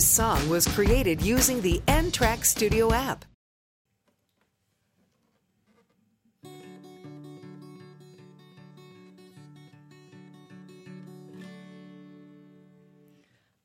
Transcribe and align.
This 0.00 0.16
song 0.16 0.40
was 0.48 0.64
created 0.64 1.20
using 1.20 1.60
the 1.60 1.76
N 1.84 2.08
Track 2.08 2.48
Studio 2.48 2.88
app. 2.88 3.28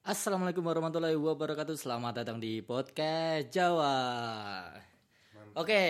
Assalamualaikum 0.03 0.59
warahmatullahi 0.59 1.15
wabarakatuh. 1.15 1.79
Selamat 1.79 2.20
datang 2.20 2.43
di 2.43 2.59
podcast 2.59 3.47
Jawa. 3.55 3.95
Oke, 5.55 5.88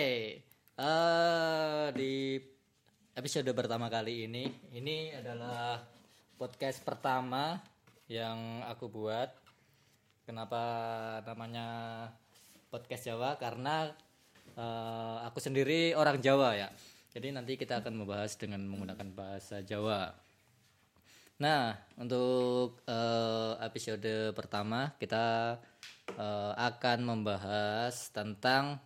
eh 0.78 1.86
di 1.90 2.38
episode 3.18 3.50
pertama 3.50 3.90
kali 3.90 4.30
ini, 4.30 4.46
ini 4.70 5.10
adalah 5.10 5.82
podcast 6.38 6.86
pertama 6.86 7.58
yang 8.06 8.62
aku 8.62 8.86
buat. 8.86 9.45
Kenapa 10.26 10.58
namanya 11.22 11.66
podcast 12.66 13.06
Jawa? 13.06 13.38
Karena 13.38 13.86
eh, 14.58 15.16
aku 15.22 15.38
sendiri 15.38 15.94
orang 15.94 16.18
Jawa 16.18 16.58
ya. 16.58 16.66
Jadi 17.14 17.30
nanti 17.30 17.54
kita 17.54 17.78
akan 17.78 18.02
membahas 18.02 18.34
dengan 18.34 18.66
menggunakan 18.66 19.06
bahasa 19.14 19.62
Jawa. 19.62 20.10
Nah, 21.38 21.78
untuk 21.94 22.82
eh, 22.90 23.54
episode 23.70 24.34
pertama 24.34 24.98
kita 24.98 25.62
eh, 26.18 26.52
akan 26.58 26.98
membahas 27.06 28.10
tentang 28.10 28.82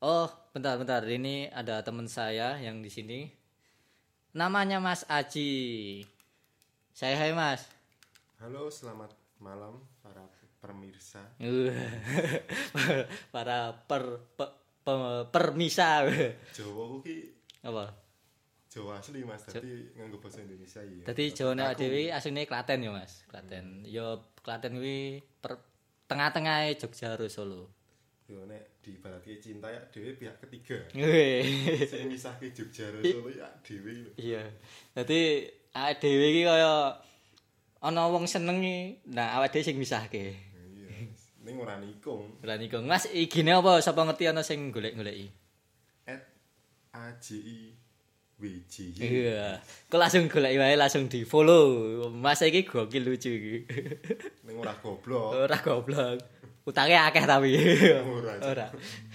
oh, 0.00 0.32
bentar-bentar 0.56 1.04
ini 1.04 1.52
ada 1.52 1.84
teman 1.84 2.08
saya 2.08 2.56
yang 2.64 2.80
di 2.80 2.88
sini. 2.88 3.28
Namanya 4.32 4.80
Mas 4.80 5.04
Aji. 5.04 6.00
Saya 6.96 7.12
hai 7.20 7.36
Mas. 7.36 7.68
Halo, 8.40 8.72
selamat 8.72 9.12
malam 9.36 9.84
para 10.00 10.24
pemirsa. 10.58 11.22
Para 13.34 13.72
per, 13.86 14.02
pe- 14.36 14.54
pe- 14.82 15.24
permisa. 15.30 16.02
Jawa 16.54 16.82
kuwi 16.98 17.30
Apa? 17.62 17.86
Jawa 18.68 19.00
asli 19.00 19.24
Mas, 19.24 19.48
tapi 19.48 19.96
nganggo 19.96 20.20
bahasa 20.20 20.44
Indonesia 20.44 20.84
iya. 20.84 21.02
Dadi 21.08 21.24
Jawa 21.32 21.72
dhewe 21.72 22.12
asline 22.12 22.44
Klaten 22.44 22.84
ya 22.84 22.92
Mas. 22.92 23.24
Klaten. 23.24 23.82
Yo 23.88 24.36
Klaten 24.44 24.76
kuwi 24.76 25.24
per 25.40 25.56
tengah-tengah 26.04 26.68
Jogja 26.76 27.16
karo 27.16 27.26
Solo. 27.32 27.62
Yo 28.28 28.44
nek 28.44 28.84
di 28.84 28.92
ibaratke 29.00 29.40
cinta 29.40 29.72
ya 29.72 29.80
dhewe 29.88 30.20
pihak 30.20 30.36
ketiga. 30.44 30.78
Sing 31.90 32.12
misahke 32.12 32.52
Jogja 32.52 32.92
karo 32.92 33.00
Solo 33.00 33.32
ya 33.32 33.48
dhewe 33.64 33.92
lho. 34.04 34.10
Iya. 34.20 34.44
Dadi 34.92 35.48
awake 35.72 35.98
dhewe 36.04 36.26
iki 36.28 36.42
kaya 36.44 36.92
ana 37.80 38.10
wong 38.10 38.28
seneng 38.28 38.60
iki, 38.60 39.00
nah 39.16 39.40
awake 39.40 39.58
dhewe 39.58 39.64
sing 39.64 39.76
misahke. 39.80 40.36
Ning 41.48 41.64
ora 41.64 41.80
nikung. 41.80 42.36
Ora 42.44 42.60
niku. 42.60 42.84
Mas 42.84 43.08
igine 43.08 43.56
apa 43.56 43.80
sapa 43.80 44.04
ngerti 44.04 44.28
ana 44.28 44.44
sing 44.44 44.68
golek-goleki? 44.68 45.32
At 46.04 46.28
AJI 46.92 47.72
WJ. 48.36 49.00
Iya. 49.00 49.56
Kok 49.88 49.96
langsung 49.96 50.28
golek 50.28 50.60
wae 50.60 50.76
langsung 50.76 51.08
di-follow. 51.08 52.04
Mas 52.12 52.44
iki 52.44 52.68
gokil 52.68 53.00
lucu 53.00 53.32
iki. 53.32 53.56
Ning 54.44 54.60
ora 54.60 54.76
goblok. 54.76 55.48
Ora 55.48 55.56
goblok. 55.64 56.20
Utange 56.68 57.00
akeh 57.00 57.24
tapi. 57.24 57.56
Ora. 57.96 58.32
Ora. 58.44 58.66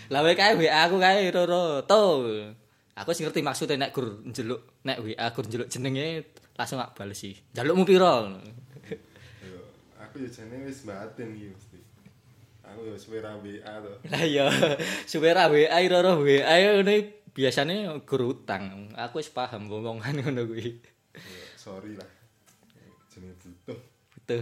Lah 0.09 0.25
wae 0.25 0.33
kae 0.33 0.57
WA 0.57 0.89
aku 0.89 0.97
kae 0.97 1.29
roro 1.29 1.85
to. 1.85 2.01
Aku 2.97 3.13
sing 3.13 3.29
ngerti 3.29 3.45
maksudnya 3.45 3.77
nek 3.77 3.93
gur 3.93 4.25
njeluk 4.25 4.81
nek 4.89 5.05
WA 5.05 5.25
gur 5.29 5.45
njeluk 5.45 5.69
jenenge 5.69 6.33
langsung 6.57 6.81
tak 6.81 6.97
bales 6.97 7.21
sih. 7.21 7.37
Njalukmu 7.53 7.85
piro? 7.85 8.41
Aku 10.01 10.17
yo 10.17 10.29
jane 10.33 10.65
wis 10.65 10.81
batin 10.81 11.29
iki. 11.37 11.72
Aku 12.63 12.79
yo 12.87 12.95
suwe 12.95 13.19
ra 13.19 13.35
WA 13.35 13.73
to. 13.83 13.91
Lah 14.11 14.23
iya, 14.23 14.47
supaya 15.03 15.51
WA 15.51 15.79
roro 15.91 16.23
WA 16.23 16.55
ngene 16.79 17.27
biasane 17.35 17.91
gur 18.07 18.23
utang. 18.23 18.93
Aku 18.95 19.19
wis 19.19 19.27
paham 19.27 19.67
ngomongan 19.67 20.23
ngono 20.23 20.47
kuwi. 20.47 20.79
Yo, 21.13 21.43
sorry 21.59 21.99
lah. 21.99 22.07
Jenenge 23.11 23.35
butuh. 23.41 23.79
Betul. 24.15 24.41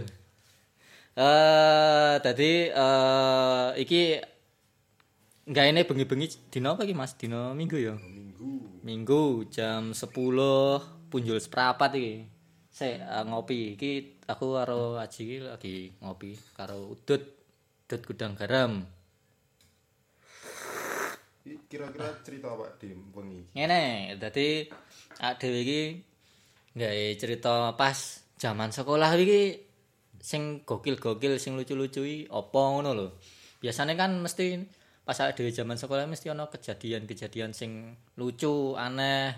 Eh 1.12 2.14
tadi 2.24 2.72
eh 2.72 3.68
iki 3.76 4.16
enggak 5.44 5.66
ini 5.68 5.80
bengi-bengi 5.84 6.26
dino 6.48 6.78
apa 6.78 6.86
iki 6.86 6.94
Mas? 6.94 7.18
Dino 7.18 7.52
Minggu 7.52 7.76
ya? 7.76 7.98
Minggu. 7.98 8.80
Minggu 8.86 9.22
jam 9.50 9.92
10 9.92 11.10
punjul 11.10 11.36
seprapat 11.42 11.90
iki. 11.98 12.14
Saya 12.72 13.04
eh, 13.04 13.24
ngopi 13.28 13.76
iki 13.76 14.22
aku 14.24 14.56
karo 14.56 14.96
Aji 14.96 15.44
lagi 15.44 15.92
ngopi 16.00 16.32
karo 16.56 16.96
Udut 16.96 17.41
Udut 17.92 18.08
Gudang 18.08 18.32
Garam. 18.32 18.88
Kira-kira 21.68 22.08
cerita 22.24 22.48
apa 22.56 22.72
di 22.80 22.88
wengi? 22.88 23.52
Ngene, 23.52 24.16
dadi 24.16 24.64
awake 25.20 25.36
dhewe 25.36 25.60
iki 25.60 25.82
gawe 26.72 27.04
cerita 27.20 27.76
pas 27.76 28.24
zaman 28.40 28.72
sekolah 28.72 29.12
iki 29.20 29.60
sing 30.24 30.64
gokil-gokil 30.64 31.36
sing 31.36 31.52
lucu-lucu 31.52 32.00
iki 32.00 32.32
apa 32.32 32.60
ngono 32.72 32.96
lho. 32.96 33.08
Biasanya 33.60 33.92
kan 33.92 34.24
mesti 34.24 34.56
pas 35.04 35.20
awake 35.20 35.36
dhewe 35.36 35.52
zaman 35.52 35.76
sekolah 35.76 36.08
mesti 36.08 36.32
ana 36.32 36.48
kejadian-kejadian 36.48 37.52
sing 37.52 37.92
lucu, 38.16 38.72
aneh, 38.80 39.36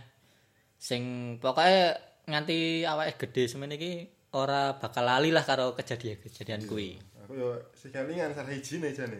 sing 0.78 1.02
pokoknya 1.42 1.98
nganti 2.30 2.86
awake 2.86 3.18
gede 3.18 3.50
semene 3.50 3.74
iki 3.74 4.06
ora 4.38 4.78
bakal 4.78 5.10
lali 5.10 5.34
lah 5.34 5.42
karo 5.42 5.74
kejadian-kejadian 5.74 6.70
kuwi. 6.70 7.13
Aku 7.24 7.40
yo 7.40 7.56
sekalingan 7.72 8.36
salah 8.36 8.52
hijine 8.52 8.92
jane. 8.92 9.16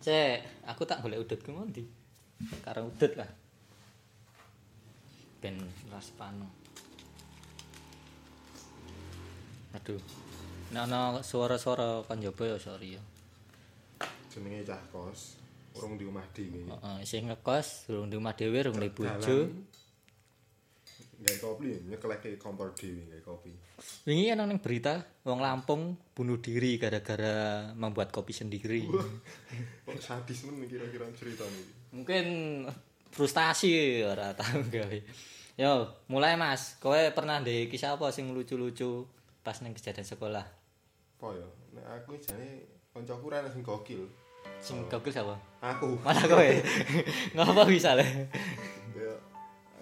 Cek, 0.00 0.64
aku 0.64 0.88
tak 0.88 1.04
golek 1.04 1.20
udut 1.20 1.36
ke 1.36 1.52
ngondi. 1.52 1.84
Karo 2.64 2.88
udut 2.88 3.12
lah. 3.12 3.28
Ben 5.44 5.60
ras. 5.92 6.16
Aduh. 9.76 10.00
Nek 10.72 10.88
ana 10.88 11.20
suara-suara 11.20 12.00
kan 12.08 12.16
njaba 12.16 12.44
ya 12.48 12.56
sorry 12.56 12.96
ya. 12.96 13.02
Jenenge 14.32 14.64
cah 14.64 14.80
kos, 14.88 15.36
urung 15.76 16.00
di 16.00 16.08
omah 16.08 16.24
dhewe. 16.32 16.64
Heeh, 16.64 16.96
sing 17.04 17.28
ngekos 17.28 17.92
durung 17.92 18.08
di 18.08 18.16
omah 18.16 18.32
dhewe 18.32 18.64
rung 18.64 18.80
di 18.80 18.88
bojo. 18.88 19.52
Gawe 21.32 21.56
kopi, 21.56 21.72
nyekeleke 21.88 22.36
kompor 22.36 22.76
dhewe 22.76 23.08
gawe 23.08 23.22
kopi. 23.24 23.52
Wingi 24.04 24.28
ana 24.28 24.44
ning 24.44 24.60
berita 24.60 25.00
wong 25.24 25.40
Lampung 25.40 25.96
bunuh 26.12 26.36
diri 26.36 26.76
gara-gara 26.76 27.72
membuat 27.72 28.12
kopi 28.12 28.36
sendiri. 28.36 28.84
Kok 29.88 29.96
sadis 29.96 30.44
men 30.44 30.68
kira-kira 30.68 31.08
cerita 31.16 31.48
niki. 31.48 31.72
Mungkin 31.96 32.26
frustasi 33.08 34.04
ora 34.04 34.36
tahu 34.36 34.60
gawe. 34.68 34.98
Yo, 35.56 35.88
mulai 36.08 36.36
Mas. 36.36 36.76
Kowe 36.80 37.00
pernah 37.16 37.40
ndek 37.40 37.72
kisah 37.72 37.96
apa 37.96 38.12
sing 38.12 38.32
lucu-lucu 38.32 39.08
pas 39.40 39.56
ning 39.64 39.72
kejadian 39.72 40.04
sekolah? 40.04 40.44
Apa 41.20 41.28
ya? 41.32 41.48
Nek 41.76 41.86
aku 41.96 42.20
jane 42.20 42.68
kancaku 42.92 43.26
ra 43.32 43.44
sing 43.48 43.64
gokil. 43.64 44.04
Sing 44.60 44.84
gokil 44.88 45.12
sapa? 45.12 45.36
Aku. 45.64 45.96
Malah 46.04 46.24
kowe. 46.28 46.50
Ngapa 47.36 47.62
bisa 47.68 47.96
le? 47.96 48.04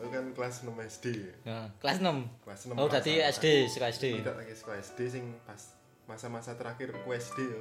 Ya, 0.00 0.09
aku 0.09 0.16
kan 0.16 0.27
kelas 0.33 0.55
6 0.65 0.72
SD. 0.81 1.06
Ya, 1.44 1.69
kelas 1.77 2.00
6. 2.00 2.25
Kelas 2.41 2.61
6. 2.72 2.81
Oh, 2.81 2.88
berarti 2.88 3.21
SD, 3.21 3.69
sekolah 3.69 3.93
SD. 3.93 4.25
Tidak 4.25 4.33
lagi 4.33 4.55
sekolah 4.56 4.81
SD 4.81 4.99
sing 5.12 5.25
pas 5.44 5.61
masa-masa 6.09 6.56
terakhir 6.56 6.88
ku 7.05 7.12
SD 7.12 7.38
ya. 7.44 7.61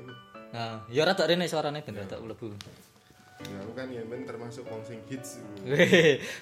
Nah, 0.55 0.87
ya 0.87 1.03
tok 1.11 1.27
rene 1.27 1.51
suarane 1.51 1.83
ben 1.83 1.99
tok 2.07 2.23
mlebu. 2.23 2.55
Ya 3.39 3.55
aku 3.63 3.71
kan 3.71 3.87
ya 3.87 4.03
men 4.03 4.27
termasuk 4.27 4.67
wong 4.67 4.83
sing 4.83 4.99
hits. 5.07 5.39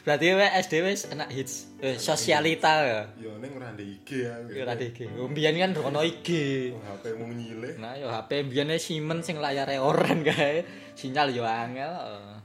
Berarti 0.01 0.33
we 0.33 0.47
SD 0.49 0.73
wis 0.81 1.05
enak 1.13 1.29
hits. 1.29 1.69
Eh, 1.77 1.93
sosialita 2.01 2.73
ya. 2.81 3.01
Ya 3.21 3.31
ning 3.37 3.53
ora 3.53 3.69
ndek 3.69 3.85
IG 3.85 4.09
aku. 4.25 4.49
Ya 4.49 4.65
ora 4.65 4.73
IG. 4.73 4.99
Oh, 5.13 5.29
Mbiyen 5.29 5.61
kan 5.61 5.71
ono 5.77 6.01
IG. 6.01 6.29
Oh, 6.73 6.81
HP 6.81 7.13
mu 7.13 7.29
nyileh. 7.29 7.77
Nah, 7.77 7.93
yo 8.01 8.09
HP 8.09 8.49
mbiyen 8.49 8.73
Siemens 8.81 9.29
sing 9.29 9.37
layare 9.37 9.77
oren 9.77 10.25
kae. 10.25 10.65
Sinyal 10.97 11.37
yo 11.37 11.45
angel. 11.45 11.93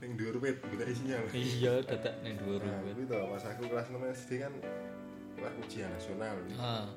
Ning 0.05 0.21
dhuwur 0.21 0.37
wit 0.45 0.61
golek 0.69 0.93
sinyal. 0.93 1.25
Iya, 1.33 1.81
dadak 1.89 2.21
ning 2.21 2.37
dhuwur. 2.37 2.61
Nah, 2.61 2.77
kuwi 2.93 3.09
to 3.09 3.17
pas 3.17 3.45
aku 3.49 3.63
kelas 3.73 3.89
6 3.89 4.05
SD 4.21 4.31
kan 4.45 4.53
kelas 5.41 5.55
ujian 5.65 5.89
nasional. 5.89 6.37
Ah. 6.61 6.93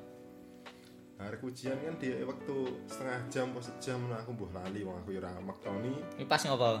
Hari 1.16 1.40
ujian 1.40 1.80
kan 1.80 1.96
di 1.96 2.12
waktu 2.20 2.56
setengah 2.84 3.20
jam 3.32 3.48
pas 3.56 3.64
sejam 3.64 4.12
nah 4.12 4.20
aku 4.20 4.36
mbuh 4.36 4.52
lali 4.52 4.84
wong 4.84 5.00
aku 5.00 5.16
ya 5.16 5.24
ora 5.24 5.32
maktoni 5.40 5.96
Ini 6.20 6.28
pas 6.28 6.44
ngopo? 6.44 6.76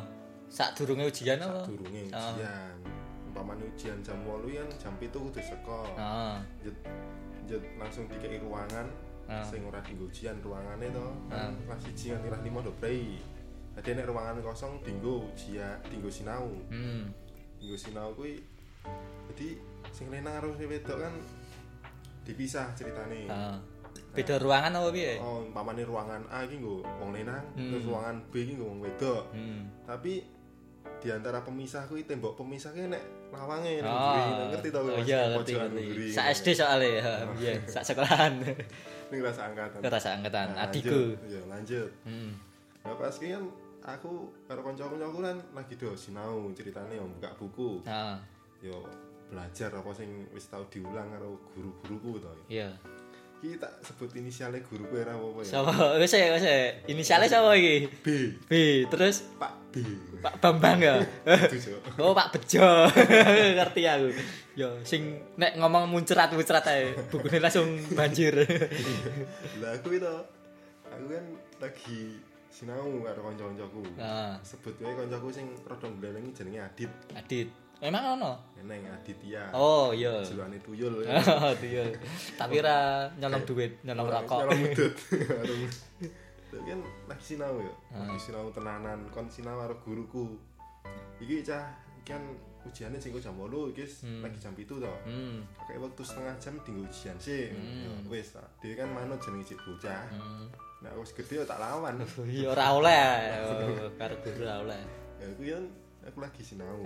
Sak 0.48 0.78
durunge 0.78 1.04
ujian 1.06 1.38
apa? 1.38 1.66
durunge 1.66 2.08
Ah. 2.10 2.32
ujian. 2.32 2.74
Umpamane 3.28 3.64
ujian 3.68 3.98
jam 4.00 4.18
8 4.24 4.56
kan 4.56 4.68
jam 4.78 4.92
7 4.96 5.12
kudu 5.12 5.40
sekolah. 5.40 5.94
Ah. 5.98 6.36
Jet 7.46 7.62
langsung 7.78 8.08
dikei 8.08 8.40
ruangan 8.40 8.86
Ah. 9.26 9.42
sing 9.42 9.66
ora 9.66 9.82
dienggo 9.82 10.06
ujian 10.06 10.38
ruangane 10.40 10.86
to. 10.90 11.06
Ah. 11.28 11.50
Kan 11.50 11.58
kelas 11.66 11.82
1 11.90 12.14
nganti 12.14 12.26
kelas 12.30 12.42
5 12.42 12.62
do 12.62 12.72
prei. 12.78 13.18
Dadi 13.76 13.90
nek 13.92 14.08
ruangan 14.08 14.40
kosong 14.40 14.80
dinggo 14.80 15.28
ujian, 15.28 15.76
dinggo 15.86 16.08
sinau. 16.08 16.48
Hmm. 16.72 17.12
Dinggo 17.60 17.76
sinau 17.76 18.16
kuwi 18.16 18.40
jadi 19.28 19.58
sing 19.90 20.08
lanang 20.08 20.38
karo 20.38 20.54
sing 20.56 20.70
wedok 20.70 20.96
kan 20.96 21.12
dipisah 22.24 22.72
ceritane. 22.72 23.26
Ah. 23.28 23.58
Beda 24.16 24.40
ruangan 24.40 24.72
apa 24.72 24.88
piye? 24.90 25.20
Oh, 25.20 25.44
umpamane 25.44 25.84
ruangan 25.84 26.24
A 26.28 26.44
iki 26.44 26.56
nggo 26.56 26.80
wong 27.00 27.12
lanang, 27.12 27.44
Hmm. 27.52 27.68
terus 27.68 27.84
ruangan 27.84 28.16
B 28.30 28.32
iki 28.40 28.52
nggo 28.56 28.64
wong 28.66 28.80
wedok. 28.80 29.22
Hmm. 29.34 29.68
Tapi 29.84 30.24
di 31.06 31.14
antara 31.14 31.38
pemisah 31.38 31.86
kuwi 31.86 32.02
tembok 32.02 32.34
pemisahnya 32.34 32.90
nek 32.90 33.02
lawange 33.30 33.78
nang 33.78 33.86
Oh, 33.86 34.10
mburi. 34.10 34.44
ngerti 34.50 34.68
to 34.68 34.78
oh 34.82 34.98
iya 34.98 35.20
ngerti 35.30 35.52
ngerti. 35.54 36.06
Sak 36.10 36.26
SD 36.34 36.46
soalnya 36.52 36.88
ya, 36.98 37.14
iya, 37.46 37.52
sak 37.64 37.86
sekolahan. 37.86 38.42
Ning 39.14 39.20
rasa 39.22 39.46
angkatan. 39.46 39.78
Kerasa 39.78 40.08
angkatan 40.18 40.46
Nah, 40.50 40.66
adikku. 40.66 41.14
Iya, 41.22 41.46
lanjut. 41.46 41.90
Hmm. 42.02 42.34
Nah, 42.82 42.98
pas 42.98 43.14
ki 43.14 43.30
kan 43.30 43.46
aku 43.86 44.10
karo 44.50 44.60
kanca-kancaku 44.60 45.22
kan 45.22 45.38
lagi 45.54 45.74
do 45.74 45.94
sinau 45.94 46.50
ceritane 46.50 46.98
yang 46.98 47.06
buka 47.14 47.30
buku. 47.38 47.86
Nah, 47.86 48.18
Yo 48.58 48.82
belajar 49.26 49.70
apa 49.70 49.90
sing 49.92 50.26
wis 50.30 50.46
tau 50.46 50.66
diulang 50.66 51.06
karo 51.08 51.38
guru-guruku 51.52 52.18
to. 52.18 52.30
iya. 52.48 52.74
Iki 53.44 53.60
tak 53.60 53.72
sebut 53.84 54.10
inisialnya 54.16 54.64
guruku 54.64 54.96
era 54.96 55.12
apa 55.12 55.40
ya? 55.44 55.60
Sama, 55.60 56.00
wis 56.00 56.12
ya, 56.16 56.32
wis 56.32 56.44
ya. 56.44 56.72
Inisialnya 56.88 57.28
sama 57.28 57.52
iki? 57.52 57.84
B. 58.00 58.06
B, 58.48 58.52
terus 58.88 59.28
Pak 59.36 59.52
B. 59.70 59.84
Pak 60.24 60.40
Bambang 60.40 60.80
ya. 60.80 60.96
Oh, 62.00 62.16
Pak 62.16 62.32
Bejo. 62.32 62.88
Ngerti 63.60 63.82
aku. 63.84 64.08
Yo, 64.56 64.80
sing 64.88 65.20
nek 65.36 65.60
ngomong 65.60 65.84
muncrat-muncrat 65.92 66.64
ae, 66.72 66.96
bukune 67.12 67.36
langsung 67.36 67.76
banjir. 67.92 68.32
Lah 69.60 69.76
aku 69.76 70.00
itu 70.00 70.14
aku 70.88 71.04
kan 71.12 71.24
lagi 71.60 72.16
sinau 72.48 73.04
karo 73.04 73.20
kanca-kancaku. 73.20 73.84
Nah, 74.00 74.40
Sebut 74.40 74.80
wae 74.80 74.96
kancaku 74.96 75.28
sing 75.28 75.52
rada 75.68 75.88
glenengi 75.92 76.32
jenenge 76.32 76.64
Adit. 76.64 76.92
Adit. 77.12 77.48
Emang 77.76 78.16
ono? 78.16 78.32
Neneng 78.56 78.88
Aditya. 78.88 79.52
Oh, 79.52 79.92
iya. 79.92 80.24
Jelane 80.24 80.56
tuyul. 80.60 81.04
Oh, 81.44 81.52
iya. 81.60 81.84
Tapi 82.34 82.64
ra 82.64 83.04
nyolong 83.14 83.44
duit, 83.44 83.76
nyolong 83.84 84.08
rokok. 84.08 84.40
Nyolong 84.48 84.60
mudut. 84.64 84.92
Tapi 86.50 86.62
kan 86.64 86.80
lagi 87.04 87.24
sinau 87.26 87.60
ya. 87.60 87.72
Lagi 87.92 88.16
sinau 88.18 88.48
tenanan 88.48 89.04
kon 89.12 89.28
sinau 89.28 89.60
karo 89.60 89.76
guruku. 89.84 90.40
Iki 91.20 91.44
cah 91.44 91.68
kan 92.00 92.22
ujiannya 92.64 92.96
sing 92.96 93.12
jam 93.14 93.34
8 93.36 93.70
iki 93.70 93.82
wis 93.82 94.02
Hmm. 94.02 94.24
lagi 94.24 94.38
jam 94.40 94.52
7 94.56 94.64
to. 94.80 94.94
Hmm. 95.04 95.44
Kayak 95.68 95.80
waktu 95.84 96.02
setengah 96.02 96.34
jam 96.40 96.54
tinggal 96.64 96.88
ujian 96.88 97.16
sih. 97.20 97.52
Ya, 97.52 97.60
Hmm. 97.92 98.08
Wis 98.08 98.32
ta. 98.32 98.42
Dia 98.58 98.72
kan 98.74 98.88
manut 98.88 99.20
jenenge 99.20 99.52
cik 99.52 99.60
bocah. 99.60 100.00
Hmm. 100.10 100.48
Nah, 100.80 100.92
wis 100.96 101.12
gede 101.12 101.40
ya 101.40 101.44
tak 101.44 101.60
lawan. 101.60 102.00
Iya 102.24 102.56
ora 102.56 102.66
oleh. 102.72 103.04
Oh, 103.44 103.90
Karo 103.94 104.14
guru 104.24 104.40
ora 104.42 104.56
oleh. 104.64 104.80
ya 105.16 105.26
aku 105.28 105.42
kan 105.44 105.64
aku 106.06 106.18
lagi 106.20 106.40
sinau 106.40 106.84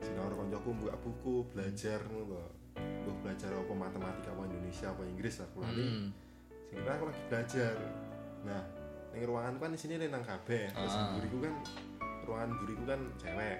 sinau 0.00 0.22
karo 0.24 0.34
kancaku 0.38 0.68
buka 0.76 0.94
buku 0.98 1.34
belajar 1.48 2.00
ngono 2.06 2.46
Mbah 2.78 3.16
belajar 3.22 3.50
apa 3.50 3.72
matematika 3.74 4.30
apa 4.30 4.42
Indonesia 4.44 4.86
apa 4.88 5.02
Inggris 5.04 5.34
aku 5.40 5.56
lali 5.58 5.82
Hmm. 5.82 6.08
sing 6.68 6.78
aku 6.80 7.04
lagi 7.04 7.22
belajar 7.26 7.74
nah 8.40 8.62
ning 9.10 9.22
ruangan 9.24 9.54
kan 9.56 9.70
di 9.70 9.78
sini 9.78 9.94
nang 10.00 10.22
kabeh 10.22 10.68
terus 10.68 10.92
Ah. 10.92 11.16
buriku 11.16 11.38
kan 11.40 11.54
ruangan 12.22 12.50
buriku 12.54 12.82
kan 12.84 13.00
cewek 13.16 13.58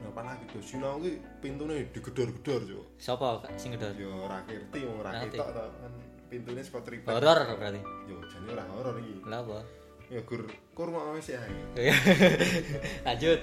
nah 0.00 0.08
apa 0.08 0.20
lagi 0.22 0.44
tuh 0.48 0.62
sinau 0.62 0.96
ki 0.96 1.12
pintune 1.40 1.88
digedor-gedor 1.90 2.60
cuk 2.62 2.86
Sopo 2.96 3.40
sing 3.56 3.72
ngedor? 3.72 3.92
yo 3.94 4.08
ora 4.22 4.40
ngerti 4.44 4.78
wong 4.82 4.96
ora 4.98 5.10
ketok 5.18 5.48
to 5.50 5.64
kan 5.74 5.92
pintune 6.28 6.60
saka 6.60 6.80
tripek 6.82 7.10
Horor 7.10 7.38
berarti. 7.50 7.80
yo 8.06 8.16
jane 8.24 8.48
ora 8.50 8.64
horor 8.70 8.96
iki 8.96 9.12
Lah 9.24 9.40
apa? 9.42 9.60
ya 10.08 10.20
gur 10.22 10.42
kur 10.72 10.88
mau 10.88 11.16
sih 11.18 11.34
ae 11.34 11.52
Lanjut. 13.02 13.40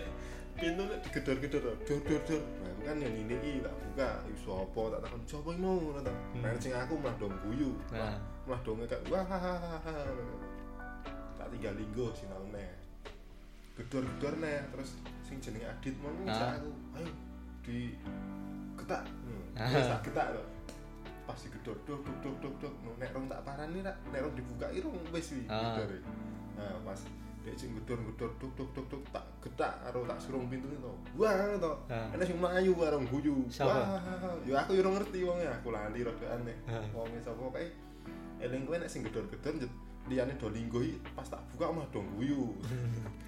Pintu 0.57 0.83
digedor-gedor 1.05 1.61
dor 1.85 1.99
dor 2.01 2.21
dor 2.25 2.41
nah 2.61 2.71
kan 2.87 2.97
yang 2.97 3.13
ini 3.13 3.35
iki 3.37 3.51
tak 3.61 3.73
buka. 3.77 4.09
Iki 4.25 4.37
sapa 4.41 4.81
tak 4.89 4.99
takon 5.05 5.21
sapa 5.29 5.49
iki 5.53 5.61
mau 5.61 5.77
ngono 5.77 5.99
ta 6.01 6.13
nah 6.41 6.51
sing 6.57 6.73
aku 6.73 6.93
malah 6.97 7.15
dong 7.21 7.35
guyu. 7.45 7.71
Nah. 7.93 8.17
malah 8.49 8.61
dong 8.65 8.77
ngekak 8.81 9.01
wah 9.11 9.21
ha, 9.27 9.37
ha, 9.37 9.53
ha, 9.61 9.75
ha. 9.85 9.93
tak 11.37 11.47
tinggal 11.53 11.73
linggo 11.77 12.09
sinau 12.17 12.41
neh. 12.49 12.71
Gedor-gedor 13.77 14.33
neh. 14.41 14.59
Terus 14.73 14.89
sing 15.21 15.37
jenenge 15.37 15.67
Adit 15.69 15.93
mau 16.01 16.09
Ah. 16.25 16.57
aku 16.57 16.71
ayo 16.97 17.09
di 17.61 17.93
ketak 18.79 19.03
hmm. 19.05 19.59
Ah. 19.59 19.69
wis 19.69 19.85
tak 19.85 20.01
ketak 20.09 20.27
to. 20.33 20.43
Pas 21.27 21.37
digedor 21.37 21.77
dok 21.85 21.99
dok 22.01 22.17
dok 22.23 22.35
dok 22.41 22.73
dok 22.81 22.95
nek 22.97 23.09
rong 23.13 23.29
tak 23.29 23.43
parani 23.45 23.79
nek 23.85 24.19
rong 24.23 24.33
dibuka 24.33 24.65
iki 24.73 24.81
rong 24.81 24.95
wis 25.13 25.27
wi 25.37 25.43
Ah. 25.51 25.77
gedor 25.77 26.01
nah 26.57 26.73
pas 26.81 26.97
dia 27.47 27.55
sing 27.55 27.71
gedor 27.79 27.95
gedor 28.11 28.27
dok 28.43 28.51
dok 28.59 28.69
dok 28.75 28.85
dok 28.91 29.01
tak 29.15 29.23
getak 29.39 29.79
karo 29.79 30.03
tak 30.03 30.19
surung 30.19 30.51
pintu 30.51 30.67
itu 30.67 30.91
wah 31.15 31.31
to. 31.55 31.71
Ana 31.87 32.23
sing 32.27 32.35
mlayu 32.43 32.75
karo 32.75 32.99
guyu. 33.07 33.47
Wah 33.63 33.95
ya 34.43 34.67
aku 34.67 34.75
yo 34.75 34.83
ngerti 34.91 35.23
wong 35.23 35.39
aku 35.39 35.71
lali 35.71 36.03
rada 36.03 36.27
aneh 36.35 36.57
wong 36.91 37.07
sapa 37.23 37.39
kae 37.55 37.71
eling 38.43 38.67
kowe 38.67 38.75
nek 38.75 38.91
sing 38.91 39.07
gedor-gedor 39.07 39.63
liyane 40.11 40.35
do 40.35 40.51
linggo 40.51 40.83
pas 41.15 41.23
tak 41.23 41.39
buka 41.55 41.71
malah 41.71 41.87
do 41.87 42.03
guyu. 42.19 42.51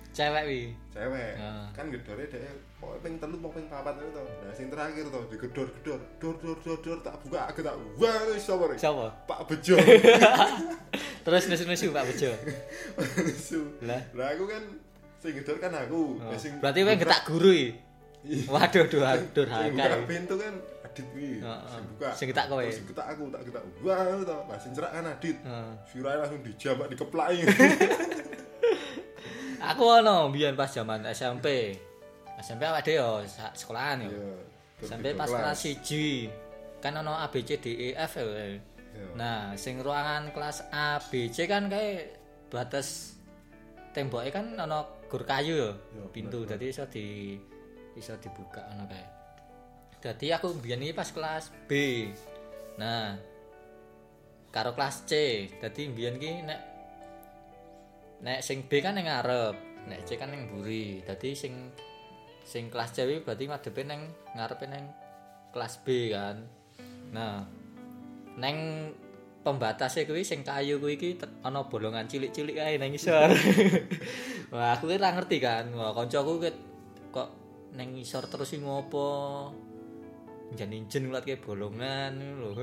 Cewek 0.10 0.44
wi. 0.52 0.62
cewek. 0.92 1.40
Kan 1.72 1.88
gedore 1.88 2.28
dhek 2.28 2.44
pokoke 2.76 3.00
ping 3.00 3.16
telu 3.24 3.40
mau 3.40 3.56
ping 3.56 3.72
papat 3.72 4.04
itu 4.04 4.12
to. 4.12 4.24
Nah 4.44 4.52
sing 4.52 4.68
terakhir 4.68 5.08
to 5.08 5.20
digedor-gedor 5.32 6.00
dor 6.20 6.36
dor 6.44 6.58
dor 6.60 6.78
dor 6.84 7.00
tak 7.00 7.16
buka 7.24 7.48
aku 7.48 7.64
tak 7.64 7.76
wah 7.96 8.36
sapa 8.36 8.76
Sopo? 8.76 9.08
Pak 9.24 9.48
Bejo 9.48 9.80
Terus 11.20 11.44
nesu-nesu 11.46 11.90
Pak 11.90 12.04
Bejo. 12.06 12.32
Nesu. 13.20 13.62
Lah. 13.82 14.02
lah 14.14 14.28
aku 14.32 14.46
kan 14.46 14.64
sing 15.18 15.36
gedor 15.36 15.58
kan 15.58 15.72
aku 15.72 16.16
Oh. 16.18 16.32
Ya, 16.32 16.38
sing 16.38 16.52
Berarti 16.58 16.80
kowe 16.80 16.90
buka- 16.90 17.02
getak 17.04 17.22
guru 17.26 17.52
iki. 17.52 17.70
Iya. 18.20 18.44
Waduh, 18.46 18.84
sing 18.84 18.90
durhaka. 19.34 19.70
buka 19.72 19.98
pintu 20.06 20.36
kan 20.36 20.54
Adit 20.82 21.06
kuwi 21.10 21.40
Heeh. 21.40 21.60
sing 21.70 21.84
buka 21.90 22.10
Sing 22.12 22.26
getak 22.28 22.46
kowe. 22.48 22.66
Sing 22.66 22.86
getak 22.86 23.06
aku 23.08 23.24
tak 23.30 23.42
getak 23.44 23.64
wah 23.80 24.00
to 24.04 24.36
lah 24.42 24.58
sing 24.58 24.72
cerak 24.74 24.92
kan 24.92 25.04
Adit 25.06 25.38
Heeh. 25.40 25.70
Sirai 25.86 26.16
langsung 26.18 26.40
dijambak 26.42 26.88
dikeplaki 26.88 27.40
Aku 29.62 29.84
ono 29.84 30.32
biyen 30.32 30.56
pas 30.56 30.72
zaman 30.72 31.04
SMP. 31.06 31.76
SMP 32.40 32.64
awake 32.64 32.88
dhewe 32.88 32.96
yo 32.96 33.10
sekolahan 33.54 34.00
yo. 34.02 34.10
Iya. 34.10 34.32
Sampai 34.82 35.12
pas 35.12 35.28
kelas 35.28 35.60
1 35.84 36.32
kan 36.80 36.96
ono 36.96 37.12
A 37.14 37.28
B 37.28 37.44
C 37.44 37.60
D 37.60 37.68
E 37.68 37.90
F 37.94 38.16
ya. 38.16 38.56
Iya. 39.00 39.16
Nah, 39.16 39.40
sing 39.56 39.80
ruangan 39.80 40.36
kelas 40.36 40.68
A 40.76 41.00
B 41.00 41.32
C 41.32 41.48
kan 41.48 41.72
kayak 41.72 42.20
batas 42.52 43.16
temboknya 43.96 44.32
kan 44.36 44.46
ono 44.60 45.08
gur 45.08 45.24
kayu 45.24 45.56
ya, 45.56 45.72
Iya, 45.74 46.04
pintu 46.12 46.44
jadi 46.46 46.66
iso 46.70 46.86
di 46.92 47.40
iso 47.96 48.14
dibuka 48.20 48.62
kayak. 48.68 49.10
Jadi 50.00 50.28
aku 50.36 50.56
biyen 50.60 50.84
iki 50.84 50.94
pas 50.96 51.10
kelas 51.12 51.52
B. 51.68 51.72
Nah, 52.80 53.20
karo 54.52 54.72
kelas 54.76 55.04
C. 55.10 55.12
Jadi 55.50 55.82
biyen 55.92 56.16
ki 56.20 56.32
nek 56.46 56.62
nek 58.24 58.40
sing 58.44 58.68
B 58.68 58.80
kan 58.80 58.96
yang 59.00 59.08
ngarep, 59.08 59.56
nek 59.88 60.04
C 60.08 60.16
kan 60.16 60.32
yang 60.32 60.48
buri. 60.48 61.04
Jadi 61.04 61.36
sing 61.36 61.74
sing 62.48 62.72
kelas 62.72 62.96
C 62.96 63.04
iki 63.04 63.26
berarti 63.26 63.50
ngadepe 63.50 63.82
neng 63.84 64.02
ngarepe 64.38 64.66
neng 64.70 64.86
kelas 65.52 65.82
B 65.84 66.14
kan. 66.14 66.46
Nah, 67.10 67.44
neng 68.40 68.58
pembatasnya 69.44 70.04
kuwi 70.04 70.24
sing 70.24 70.44
kayu 70.44 70.80
kuwi 70.84 71.00
iki 71.00 71.10
ana 71.44 71.64
bolongan 71.68 72.08
cilik-cilik 72.08 72.60
kae 72.60 72.76
nang 72.76 72.92
isor. 72.92 73.32
Wah, 74.54 74.76
aku 74.76 74.92
ora 74.92 75.16
ngerti 75.16 75.38
kan. 75.40 75.72
Wah, 75.76 75.96
kancaku 75.96 76.44
kok 77.12 77.30
nang 77.76 77.96
isor 77.96 78.28
terus 78.28 78.56
ngopo? 78.60 79.52
Jan 80.58 80.74
injen 80.74 81.08
ngeliat 81.08 81.24
kayak 81.30 81.46
bolongan 81.46 82.42
lho. 82.42 82.58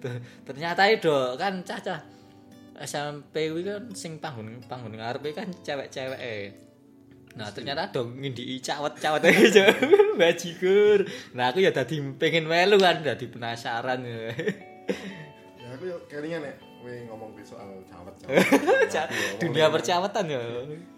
Ternyata 0.48 0.86
itu 0.86 1.34
kan 1.34 1.66
cah-cah 1.66 2.00
SMP 2.78 3.50
kuwi 3.50 3.62
kan 3.66 3.90
sing 3.94 4.22
panggon 4.22 4.62
panggon 4.66 4.98
ngarepe 4.98 5.34
kan 5.34 5.50
cewek-cewek 5.62 6.64
Nah, 7.34 7.50
ternyata 7.50 7.90
dong 7.90 8.14
ngindiki 8.22 8.62
cawet-cawet 8.62 9.26
aja 9.30 9.74
bajigur. 10.14 11.02
Nah, 11.34 11.50
aku 11.50 11.66
ya 11.66 11.74
dadi 11.74 11.98
pengen 12.14 12.46
melu 12.46 12.78
kan, 12.78 13.02
dadi 13.02 13.26
penasaran. 13.26 14.06
Ya 15.56 15.68
aku 15.72 15.84
yo 15.88 15.96
kelingan 16.06 16.44
nek 16.44 16.56
kowe 16.80 16.92
ngomong 17.08 17.30
ke 17.32 17.40
soal 17.40 17.80
cawet. 17.88 18.12
Ca- 18.92 19.08
Dunia 19.40 19.72
percawetan 19.72 20.28
ya. 20.28 20.40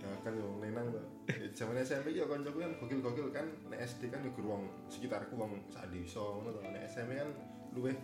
Ya 0.02 0.10
kan 0.26 0.34
yo 0.34 0.58
nenang 0.58 0.90
to. 0.90 0.98
Ya, 1.30 1.46
Zaman 1.54 1.78
SMP 1.78 2.10
yo 2.12 2.26
kancaku 2.26 2.58
kan 2.58 2.70
gokil-gokil 2.76 3.30
kan 3.30 3.46
nek 3.70 3.78
SD 3.82 4.10
kan 4.10 4.26
yo 4.26 4.30
guru 4.34 4.58
wong 4.58 4.62
sekitarku 4.90 5.38
wong 5.38 5.54
sak 5.70 5.86
desa 5.94 6.18
ngono 6.18 6.50
to. 6.50 6.60
Nek 6.66 6.82
SMP 6.90 7.14
kan 7.14 7.30
luweh 7.72 7.94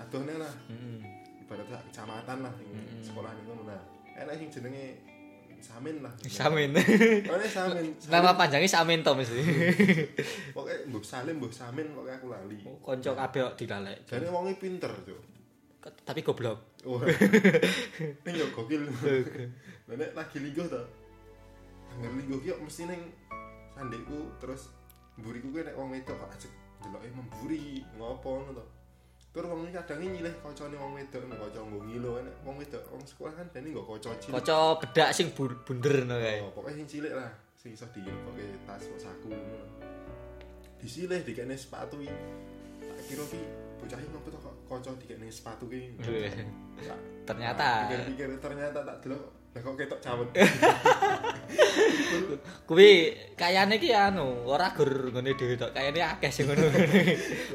adohne 0.00 0.40
lah. 0.40 0.52
Hmm. 0.72 1.04
Ibarat 1.44 1.68
sak 1.68 1.82
kecamatan 1.92 2.38
lah 2.40 2.54
ing 2.64 2.72
sekolah 3.04 3.30
ngono 3.44 3.68
nah. 3.68 3.82
Enak 4.16 4.34
sing 4.34 4.48
jenenge 4.48 4.96
Samin 5.58 5.96
lah. 6.02 6.12
Samin. 6.26 6.70
Oh, 7.30 7.36
ini 7.38 7.48
Samin. 7.50 7.84
Nama 8.10 8.30
panjangnya 8.34 8.70
Samin 8.70 9.02
to 9.02 9.12
mesti. 9.14 9.42
Pokoknya 10.54 10.78
Mbah 10.90 11.04
Salim, 11.04 11.36
Mbah 11.42 11.52
Samin 11.54 11.86
pokoknya 11.94 12.16
aku 12.18 12.26
lali. 12.30 12.58
Konco 12.82 13.10
kabeh 13.14 13.40
kok 13.50 13.56
dilalek. 13.58 13.98
Jadi 14.06 14.26
wongnya 14.30 14.54
pinter 14.58 14.92
tuh. 15.02 15.20
Tapi 15.82 16.20
goblok. 16.26 16.82
Oh. 16.86 17.02
Ini 18.26 18.38
yo 18.38 18.46
gokil. 18.54 18.86
Lah 19.88 19.94
nek 19.94 20.10
lagi 20.14 20.38
linggo 20.38 20.64
to. 20.68 20.82
Angger 21.96 22.12
linggo 22.14 22.36
ki 22.44 22.50
mesti 22.60 22.82
ning 22.86 23.02
sandekku 23.74 24.38
terus 24.38 24.70
mburiku 25.18 25.50
ki 25.50 25.66
nek 25.66 25.76
wong 25.78 25.94
wedok 25.94 26.14
kok 26.18 26.30
ajek 26.34 26.52
deloke 26.84 27.08
memburi 27.10 27.82
ngopo 27.98 28.42
ngono 28.42 28.50
to. 28.58 28.64
Tur 29.28 29.44
wong 29.44 29.68
iki 29.68 29.76
kadang 29.76 30.00
nyilih 30.00 30.34
kancane 30.40 30.74
wong 30.74 30.92
wedok 30.96 31.22
nek 31.28 31.36
kanca 31.38 31.60
nggo 31.60 31.78
ngilo 31.84 32.12
nek 32.24 32.34
wong 32.42 32.56
wedok 32.58 32.82
wong 32.88 33.02
sekolah 33.04 33.32
kan 33.36 33.46
dene 33.52 33.68
nggo 33.70 33.84
kanca 33.84 34.10
cilik 34.18 34.34
Kaca 34.40 34.56
bedak 34.80 35.08
sing 35.12 35.26
bu- 35.36 35.60
bunder 35.62 35.94
ngono 36.02 36.16
kae. 36.16 36.38
Oh, 36.42 36.50
pokoknya 36.50 36.76
sing 36.80 36.86
cilik 36.88 37.12
lah, 37.12 37.30
sing 37.54 37.70
iso 37.72 37.86
dipakai 37.92 38.46
tas 38.64 38.82
kok 38.82 38.98
saku 38.98 39.28
ngono. 39.28 39.60
Disilih 40.80 41.20
dikene 41.22 41.54
sepatu 41.54 42.00
iki. 42.00 42.10
Tak 42.82 43.04
kira 43.04 43.24
ki 43.28 43.40
bocah 43.78 43.98
iki 44.00 44.10
ngopo 44.10 44.28
kok 44.32 44.54
kanca 44.66 44.90
dikene 44.96 45.26
sepatu 45.28 45.64
ki. 45.68 45.80
Ternyata. 47.28 47.68
Pikir-pikir 47.86 48.28
ternyata 48.40 48.78
tak 48.80 48.96
delok 49.04 49.22
lah 49.58 49.66
kok 49.66 49.74
ketok 49.74 49.98
cawet. 49.98 50.28
Kuwi 52.68 52.90
kayane 53.34 53.80
ki 53.80 53.90
anu, 53.90 54.46
ora 54.46 54.70
gur 54.70 55.10
ngene 55.10 55.34
dhewe 55.34 55.58
tok, 55.58 55.74
kayane 55.74 55.98
akeh 55.98 56.30
sing 56.30 56.46
ngono. 56.46 56.68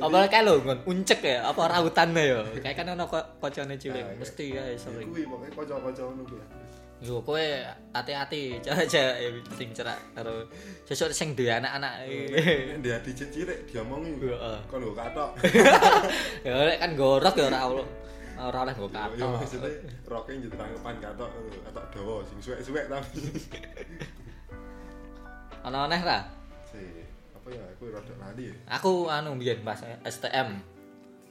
apa 0.04 0.18
kae 0.28 0.42
lho 0.44 0.60
ngon 0.60 0.80
uncek 0.84 1.22
ya, 1.24 1.48
apa 1.48 1.62
rautannya 1.70 2.24
ya. 2.28 2.40
Kayak 2.60 2.76
kan 2.84 2.92
ono 2.98 3.06
ko- 3.08 3.30
kocone 3.40 3.80
cilik, 3.80 4.04
Nah, 4.04 4.18
mesti 4.20 4.46
ya 4.52 4.64
sering. 4.76 5.08
Kuwi 5.08 5.24
pokoknya 5.24 5.54
kanca-kanca 5.56 6.02
ngono 6.04 6.24
kuwi. 6.28 6.44
Yo 7.04 7.20
kowe 7.20 7.46
hati-hati, 7.92 8.64
aja 8.64 9.04
sing 9.60 9.70
cerak 9.76 10.00
karo 10.16 10.48
sesuk 10.88 11.12
sing 11.12 11.36
duwe 11.36 11.52
anak-anak. 11.52 12.08
Dia 12.80 13.00
dicet 13.04 13.28
cilik 13.32 13.68
diomongi. 13.68 14.20
Kon 14.72 14.80
nggo 14.84 14.96
katok. 14.96 15.36
Ya 16.48 16.60
lek 16.68 16.80
kan 16.84 16.92
gorok 17.00 17.36
ya 17.40 17.48
ora 17.48 17.84
ora 18.34 18.66
oleh 18.66 18.74
nggo 18.74 18.90
Ya 18.90 19.06
katok. 19.06 19.30
maksudnya 19.38 19.70
roke 20.06 20.32
njut 20.34 20.54
tangkepan 20.54 20.96
katok, 20.98 21.30
katok 21.70 21.86
dawa 21.94 22.14
sing 22.26 22.38
suwek-suwek 22.42 22.86
tapi. 22.90 23.20
Ana 25.64 25.88
aneh 25.88 26.02
ra? 26.04 26.20
Si, 26.68 26.80
apa 27.32 27.48
ya 27.48 27.64
aku 27.64 27.88
rada 27.88 28.14
lali 28.20 28.52
ya. 28.52 28.56
Aku 28.76 29.08
anu 29.08 29.40
mbiyen 29.40 29.64
pas 29.64 29.80
STM. 30.04 30.60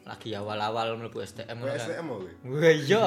Lagi 0.02 0.32
awal-awal 0.34 0.96
mlebu 0.96 1.20
STM 1.20 1.60
kan. 1.60 1.76
STM 1.76 2.06
kowe. 2.08 2.30
Wah 2.48 2.72
iya. 2.72 3.06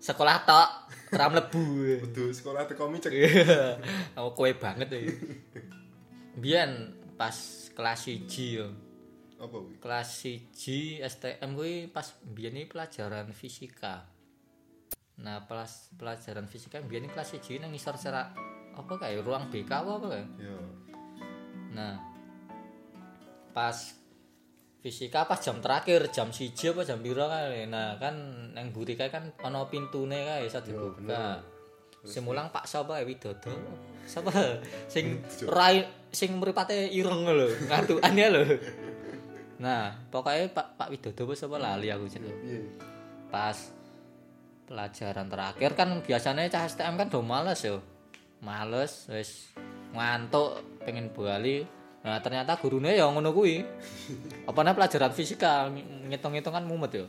Sekolah 0.00 0.48
tok 0.48 0.68
ora 1.12 1.28
mlebu. 1.28 1.62
Kudu 2.08 2.32
sekolah 2.32 2.64
teko 2.64 2.88
micek. 2.88 3.12
Iya. 3.12 3.76
Aku 4.16 4.32
kowe 4.32 4.50
banget 4.56 4.88
iki. 4.88 5.12
Biyen 6.42 6.96
pas 7.20 7.36
kelas 7.76 8.08
1 8.08 8.24
yo. 8.56 8.72
Apa 9.42 9.56
kuwi? 9.58 9.74
Kelas 9.82 10.22
1 10.22 11.02
STM 11.02 11.50
kuwi 11.58 11.90
pas 11.90 12.14
biyen 12.22 12.62
iki 12.62 12.70
pelajaran 12.70 13.34
fisika. 13.34 14.06
Nah, 15.18 15.42
pas 15.50 15.90
pelajaran 15.98 16.46
fisika 16.46 16.78
biyen 16.78 17.10
kelas 17.10 17.34
1 17.34 17.58
nang 17.58 17.74
ngisor 17.74 17.98
serak 17.98 18.38
apa 18.72 18.92
kayak 19.02 19.26
ruang 19.26 19.50
BK 19.50 19.70
apa 19.70 19.90
apa. 19.98 20.08
Yo. 20.38 20.56
Nah, 21.74 21.98
pas 23.50 23.74
fisika 24.82 25.26
pas 25.26 25.38
jam 25.42 25.58
terakhir 25.58 26.10
jam 26.14 26.30
siji 26.30 26.70
apa 26.70 26.86
jam 26.86 27.02
piro 27.02 27.26
kae. 27.26 27.66
Nah, 27.66 27.98
kan 27.98 28.14
nang 28.54 28.70
mburi 28.70 28.94
kae 28.94 29.10
kan 29.10 29.26
ana 29.42 29.66
pintune 29.66 30.22
kae 30.22 30.46
iso 30.46 30.62
Yo, 30.62 30.94
dibuka. 30.94 31.02
bener. 31.02 31.38
Sing 32.02 32.26
mulang 32.26 32.50
Pak 32.50 32.66
sapa 32.66 32.98
kae 32.98 33.06
Widodo. 33.06 33.50
Sapa 34.06 34.30
sing 34.90 35.22
rai 35.46 35.86
sing 36.10 36.34
mripate 36.38 36.90
ireng 36.90 37.26
lho, 37.26 37.46
ngantukan 37.70 38.14
ya 38.18 38.26
lho. 38.30 38.42
Nah, 39.62 39.94
pokoknya 40.10 40.50
Pak 40.50 40.74
Pak 40.74 40.90
Widodo 40.90 41.30
apa 41.30 41.38
sapa 41.38 41.54
lali 41.62 41.86
aku 41.86 42.10
jenenge. 42.10 42.34
Piye? 42.42 42.66
Pas 43.30 43.54
pelajaran 44.66 45.30
terakhir 45.30 45.70
kan 45.78 46.02
biasanya 46.02 46.50
cah 46.50 46.66
STM 46.66 46.98
kan 46.98 47.06
do 47.06 47.22
males 47.22 47.62
yo. 47.62 47.78
Males 48.42 49.06
wis 49.06 49.54
ngantuk 49.94 50.58
pengen 50.82 51.14
bali. 51.14 51.62
Nah, 52.02 52.18
ternyata 52.18 52.58
gurune 52.58 52.90
ya 52.90 53.06
ngono 53.06 53.30
kuwi. 53.30 53.62
Apane 54.50 54.74
pelajaran 54.74 55.14
fisika 55.14 55.70
ng- 55.70 56.10
ngitung-ngitung 56.10 56.58
kan 56.58 56.66
mumet 56.66 56.98
yo. 56.98 57.06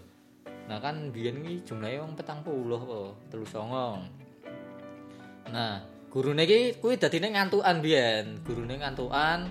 Nah, 0.70 0.78
kan 0.78 1.10
biyen 1.10 1.42
iki 1.42 1.66
jumlahe 1.66 1.98
wong 1.98 2.14
40 2.14 2.78
apa 2.78 3.18
39. 3.34 5.50
Nah, 5.50 5.82
gurune 6.14 6.46
iki 6.46 6.78
kuwi 6.78 7.02
dadine 7.02 7.34
ngantukan 7.34 7.82
biyen. 7.82 8.46
Gurune 8.46 8.78
ngantukan 8.78 9.50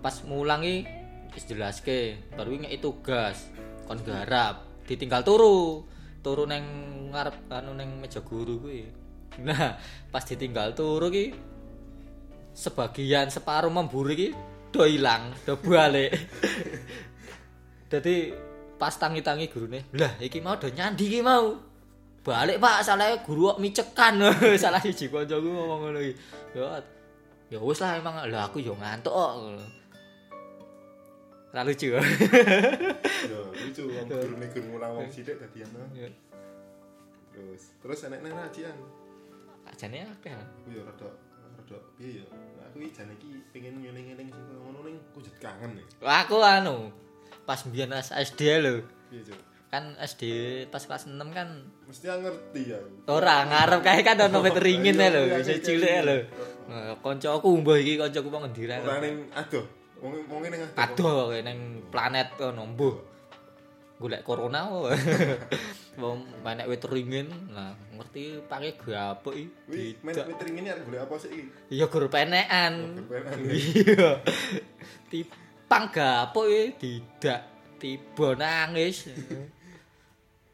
pas 0.00 0.16
mulang 0.24 0.64
iki 0.64 0.99
wis 1.34 1.46
jelaske, 1.46 2.18
baru 2.34 2.58
ngeki 2.60 2.78
tugas 2.82 3.50
kon 3.86 3.98
garap, 4.06 4.66
ditinggal 4.86 5.26
turu. 5.26 5.86
Turu 6.20 6.44
neng 6.44 6.64
ngarep 7.10 7.48
anu 7.48 7.72
neng 7.72 7.96
meja 7.96 8.20
guru 8.20 8.60
kuwi. 8.60 8.84
Nah, 9.40 9.80
pas 10.12 10.20
ditinggal 10.20 10.76
turu 10.76 11.08
ki 11.08 11.32
sebagian 12.52 13.32
separuh 13.32 13.72
memburi 13.72 14.14
ki 14.14 14.28
do 14.68 14.84
ilang, 14.84 15.32
do 15.48 15.56
balik. 15.56 16.12
Dadi 17.90 18.30
pas 18.76 18.94
tangi-tangi 18.94 19.48
gurune, 19.50 19.88
"Lah, 19.96 20.14
iki 20.20 20.38
mau 20.44 20.60
do 20.60 20.68
nyandi 20.68 21.06
ki 21.08 21.20
mau." 21.24 21.70
Balik 22.20 22.60
Pak, 22.60 22.84
salah 22.84 23.16
guru 23.24 23.56
kok 23.56 23.60
micekan. 23.64 24.20
salah 24.62 24.76
siji 24.76 25.08
kancaku 25.08 25.48
ngomong 25.48 25.88
ngono 25.88 25.98
iki. 26.04 26.14
Ya 26.52 26.84
ya 27.48 27.58
wis 27.64 27.80
lah 27.80 27.96
emang 27.96 28.20
lah 28.28 28.44
aku 28.44 28.60
yo 28.60 28.76
ngantuk. 28.76 29.16
Ra 31.50 31.66
lucu. 31.66 31.90
Yo, 31.90 33.40
lucu 33.50 33.82
wong 33.90 34.06
gurune 34.06 34.46
gur 34.54 34.64
mulang 34.70 34.92
wong 34.94 35.08
sithik 35.10 35.34
dadi 35.42 35.66
ana. 35.66 35.82
Terus 37.34 37.62
terus 37.82 37.98
enek 38.06 38.22
nang 38.22 38.38
rajian. 38.38 38.76
Ajane 39.66 40.06
akeh. 40.06 40.30
Aku 40.30 40.68
yo 40.70 40.86
rada 40.86 41.10
rada 41.58 41.76
piye 41.98 42.22
yo. 42.22 42.26
Nah, 42.30 42.70
aku 42.70 42.78
iki 42.82 42.90
jane 42.94 43.12
iki 43.18 43.28
pengen 43.50 43.82
ngeling-eling 43.82 44.30
sing 44.30 44.44
ngono 44.46 44.86
ning 44.86 44.96
kujut 45.10 45.34
kangen. 45.42 45.74
Wah, 45.98 46.22
Aku 46.22 46.38
anu 46.38 46.94
pas 47.42 47.58
mbiyen 47.66 47.90
SD 47.98 48.62
lho. 48.62 48.86
Piye, 49.10 49.26
Cuk? 49.26 49.40
Kan 49.70 49.94
SD 50.02 50.22
pas 50.70 50.82
kelas 50.82 51.06
6 51.06 51.18
kan 51.30 51.46
Mesti 51.86 52.06
ngerti 52.10 52.74
ya. 52.74 52.78
ora 53.06 53.46
ngarep 53.46 53.82
kae 53.82 54.02
kan 54.02 54.18
ono 54.18 54.38
meter 54.46 54.62
ringin 54.62 54.98
lho, 54.98 55.34
isih 55.42 55.58
cilik 55.58 55.98
lho. 56.06 56.16
Kancaku 57.02 57.50
mbah 57.58 57.78
iki 57.78 57.98
kancaku 57.98 58.30
ngendi 58.30 58.70
Ora 58.70 59.02
ning 59.02 59.26
adoh. 59.34 59.79
wong 60.00 60.40
ning 60.48 60.62
adoh 60.74 61.36
ning 61.36 61.84
planet 61.92 62.32
oh, 62.40 62.52
nombo. 62.52 62.90
Golek 64.00 64.24
corona 64.24 64.64
oh. 64.72 64.88
wong 66.02 66.24
menek 66.40 66.68
wit 66.72 66.84
ringin. 66.88 67.28
Nah 67.52 67.76
ngerti 67.96 68.40
pake 68.48 68.80
gapek 68.80 69.34
iki? 69.36 70.00
Menek 70.00 70.24
wit 70.32 70.40
ringin 70.40 70.72
arek 70.72 70.84
golek 70.88 71.00
apa 71.04 71.14
sih 71.20 71.28
iki? 71.28 71.44
Ya 71.76 71.86
gur 71.92 72.08
penekan. 72.08 73.04
Iya. 73.44 74.24
Tipang 75.12 75.92
gapek 75.92 76.46
iki? 76.48 76.64
Didak 76.80 77.40
tiba 77.76 78.28
nangis. 78.40 79.12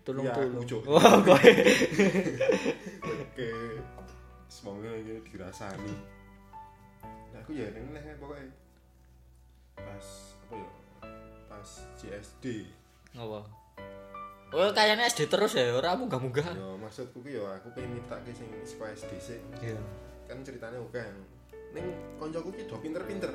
Tolong 0.03 0.27
tolong 0.31 0.67
oh 0.91 1.03
oke. 1.23 1.53
Semoga 4.51 4.91
dirasani. 5.23 5.95
Aku 7.39 7.55
ya 7.55 7.71
ning 7.71 7.95
pokoknya. 8.19 8.66
Pas 9.77 10.07
apa 10.49 10.55
ya? 10.57 10.71
Pas 11.49 11.69
CSD. 12.01 12.45
Apa? 13.17 13.41
Oh, 14.55 14.71
kayaknya 14.71 15.11
SD 15.11 15.27
terus 15.27 15.59
ya, 15.59 15.75
ora 15.75 15.99
munggah-munggah. 15.99 16.47
Ya 16.55 16.69
maksudku 16.79 17.19
ki 17.21 17.35
ya 17.35 17.59
aku 17.59 17.75
pengen 17.75 17.99
minta 17.99 18.15
ke 18.23 18.31
sing 18.31 18.47
sekolah 18.63 18.95
SD 18.95 19.13
sih. 19.19 19.39
Iya. 19.59 19.81
Kan 20.31 20.41
ceritanya 20.47 20.79
oke 20.79 20.97
yang 20.97 21.19
Ning 21.75 21.87
koncoku 22.17 22.49
ki 22.55 22.65
do 22.65 22.81
pinter-pinter. 22.81 23.29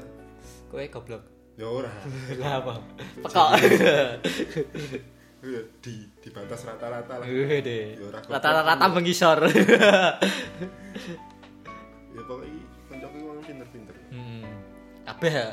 Kowe 0.72 0.82
goblok. 0.88 1.24
Ya 1.60 1.68
ora. 1.68 1.92
Lah 2.42 2.64
apa? 2.64 2.74
Pekok. 3.22 3.50
Ya 5.42 5.58
di 5.82 6.06
di 6.22 6.30
batas 6.30 6.70
rata-rata 6.70 7.18
lah. 7.18 7.26
Ya, 7.26 7.98
goblok. 7.98 7.98
Rata-rata 8.30 8.86
mengisor. 8.94 9.42
Ya 12.14 12.22
pokoknya 12.30 12.62
koncoku 12.86 13.18
wong 13.26 13.42
pinter-pinter. 13.42 13.96
Hmm. 14.14 14.46
Kabeh 15.02 15.34
ya. 15.34 15.50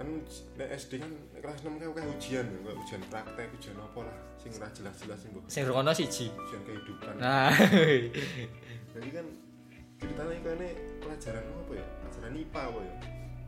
Kan 0.00 0.08
nek 0.56 0.68
SD 0.80 0.96
kan 0.96 1.12
kelas 1.44 1.60
6 1.60 1.76
kan 1.76 2.04
ujian 2.08 2.46
ya, 2.48 2.72
ujian 2.72 3.00
praktek, 3.12 3.52
ujian 3.52 3.76
apa 3.76 4.00
lah, 4.08 4.16
sing 4.40 4.48
ora 4.56 4.72
jelas-jelas 4.72 5.18
sing 5.20 5.28
mbok 5.36 5.44
Sing 5.44 5.68
rono 5.68 5.92
siji. 5.92 6.32
ujian 6.32 6.60
kehidupan. 6.64 7.20
Nah. 7.20 7.52
Jadi 8.96 9.08
kan 9.12 9.26
ceritanya 10.00 10.34
kene 10.40 10.68
pelajaran 11.04 11.44
apa 11.44 11.72
ya? 11.76 11.86
Pelajaran 12.00 12.32
IPA 12.32 12.62
apa 12.64 12.80
ya? 12.80 12.94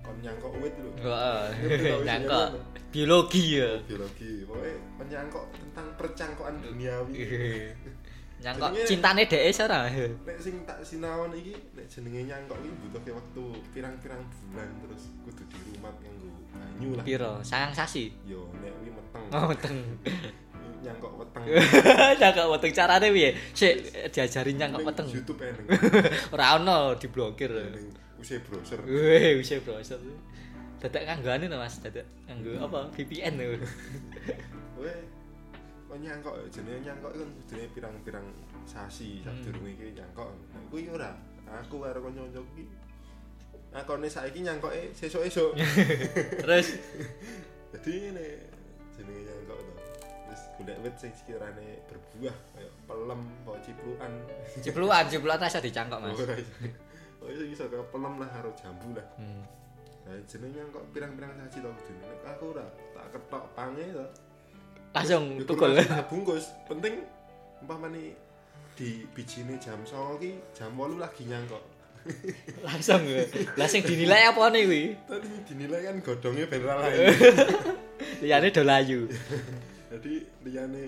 Kon 0.03 0.17
nyangkok 0.21 0.53
uwit 0.61 0.75
lho. 0.77 0.91
Tau 1.01 2.01
nyangkok 2.05 2.47
biologi 2.93 3.43
ya. 3.57 3.71
Biologi, 3.89 4.45
pokoknya 4.45 4.77
menyangkok 5.01 5.45
tentang 5.57 5.87
percangkokan 5.97 6.61
duniawi. 6.61 7.17
Nyangkok 8.43 8.71
cintane 8.83 9.23
dhek 9.31 9.55
ora. 9.63 9.87
Nek 10.27 10.39
sing 10.43 10.55
tak 10.67 10.83
sinaon 10.83 11.31
iki, 11.31 11.55
nek 11.79 11.87
jenenge 11.87 12.21
nyangkok 12.27 12.59
iki 12.59 12.75
butuh 12.83 13.01
ke 13.07 13.11
waktu 13.15 13.45
pirang-pirang 13.71 14.23
bulan 14.51 14.69
terus 14.83 15.03
kudu 15.23 15.43
di 15.47 15.59
rumah 15.71 15.95
nganggo 16.03 16.31
banyu 16.51 16.91
lah. 16.99 17.05
Piro? 17.07 17.33
Sayang 17.47 17.71
sasi. 17.71 18.11
Yo 18.27 18.51
nek 18.59 18.75
kuwi 18.83 18.91
meteng. 18.91 19.25
Oh, 19.31 19.55
teng. 19.55 19.79
Nyangkok 20.85 21.13
weteng. 21.23 21.45
Nyangkok 22.21 22.47
weteng 22.59 22.73
carane 22.75 23.09
piye? 23.15 23.31
Sik 23.55 23.75
diajarin 24.11 24.59
nyangkok 24.59 24.83
weteng. 24.91 25.07
YouTube 25.07 25.39
eneng. 25.47 25.67
Ora 26.35 26.59
ono 26.59 26.99
diblokir. 26.99 27.55
Usia 28.19 28.43
browser. 28.43 28.83
Wih, 28.83 29.39
wis 29.39 29.55
browser. 29.63 30.03
Dadak 30.83 31.07
kanggane 31.07 31.47
Mas, 31.47 31.79
dadak 31.79 32.03
nganggo 32.27 32.59
apa? 32.67 32.91
VPN 32.99 33.39
lho. 33.39 33.55
Kowe 34.75 34.91
kok 35.93 36.01
nyangkok 36.01 36.35
ya, 36.35 36.45
jenenge 36.49 36.89
nyangkok 36.89 37.13
kan 37.13 37.29
jenenge 37.45 37.69
pirang-pirang 37.77 38.27
sasi 38.65 39.21
sak 39.21 39.37
Hmm. 39.37 39.45
durunge 39.45 39.77
iki 39.77 39.93
nyangkok. 39.93 40.33
Nah, 40.49 40.63
kuwi 40.73 40.89
ora. 40.89 41.13
Aku 41.45 41.85
karo 41.85 42.01
kanca-kanca 42.01 42.41
iki 42.49 42.65
akone 43.73 44.09
saiki 44.09 44.41
nyangkoke 44.41 44.97
sesuk-esuk. 44.97 45.53
Terus 46.49 46.69
Jadi 47.73 47.93
ini 48.09 48.27
jenenge 48.97 49.21
nyangkok 49.21 49.59
to. 49.61 49.73
Wis 50.33 50.41
golek 50.57 50.77
wit 50.81 50.95
sing 50.97 51.13
sekirane 51.13 51.85
berbuah 51.85 52.37
kaya 52.57 52.71
pelem, 52.89 53.21
kaya 53.45 53.59
ciplukan. 53.61 54.13
cipluan, 54.65 55.05
cipluan 55.05 55.39
rasa 55.39 55.61
dicangkok, 55.61 56.01
Mas. 56.01 56.17
Iso. 56.17 56.25
Oh 57.21 57.29
iya 57.29 57.45
iso 57.53 57.65
kaya 57.69 57.85
pelem 57.93 58.17
lah 58.17 58.33
karo 58.33 58.49
jambu 58.57 58.97
lah. 58.97 59.05
Hmm. 59.21 59.45
Nah, 60.09 60.17
jenenge 60.25 60.57
nyangkok 60.57 60.89
pirang-pirang 60.97 61.37
sasi 61.37 61.61
to 61.61 61.69
jenenge. 61.85 62.17
Aku 62.25 62.57
ora 62.57 62.65
tak 62.97 63.13
ketok 63.13 63.45
pange 63.53 63.85
to. 63.93 64.07
Langsung 64.93 65.25
Ya, 65.41 65.45
tukul. 65.45 65.73
tak 65.75 66.05
bungkus. 66.07 66.53
Penting 66.69 67.01
umpamane 67.61 68.13
di 68.73 69.05
bijine 69.11 69.57
jam 69.57 69.81
09.00 69.83 70.21
ki 70.21 70.31
jam 70.53 70.71
8 70.73 71.01
lagi 71.01 71.23
nyangkok. 71.25 71.65
Langsung. 72.67 73.01
Lah 73.55 73.69
sing 73.71 73.81
dinilai 73.83 74.27
apa 74.27 74.51
nih 74.51 74.63
kuwi? 74.67 74.85
Tadi 75.07 75.29
dinilai 75.47 75.81
kan 75.87 75.97
godongnya 76.03 76.45
ben 76.45 76.61
ra 76.61 76.75
lain. 76.83 77.09
Liyane 78.23 78.51
do 78.51 78.63
layu. 78.63 79.07
Jadi 79.93 80.13
liyane 80.43 80.83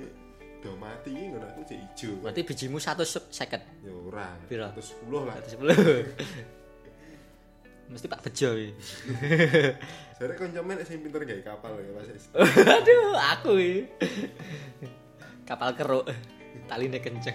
do 0.58 0.75
mati 0.75 1.12
ngono 1.14 1.44
aku 1.44 1.61
cek 1.64 1.78
ijo. 1.78 2.11
Berarti 2.18 2.40
bijimu 2.42 2.76
150. 2.76 3.30
Ya 3.84 3.92
ora. 3.94 4.28
110 4.50 4.75
lah. 5.12 5.37
110. 5.38 6.12
Mesti 7.84 8.06
Pak 8.08 8.20
Bejo 8.25 8.49
iki. 8.56 8.73
Jare 10.14 10.35
kancamen 10.38 10.78
sing 10.87 11.02
pinter 11.02 11.26
gawe 11.26 11.42
kapal 11.42 11.75
ya 11.75 11.90
Mas. 11.90 12.30
Aduh, 12.78 13.18
aku 13.18 13.59
iki. 13.59 13.83
Kapal 15.42 15.75
keruk. 15.75 16.06
Taline 16.71 17.02
kenceng. 17.02 17.35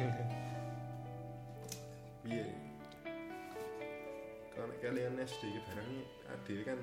Piye? 2.24 2.48
Kalau 4.56 4.72
kalian 4.80 5.20
SD 5.20 5.44
barang 5.60 5.90
ade 6.32 6.56
kan 6.64 6.80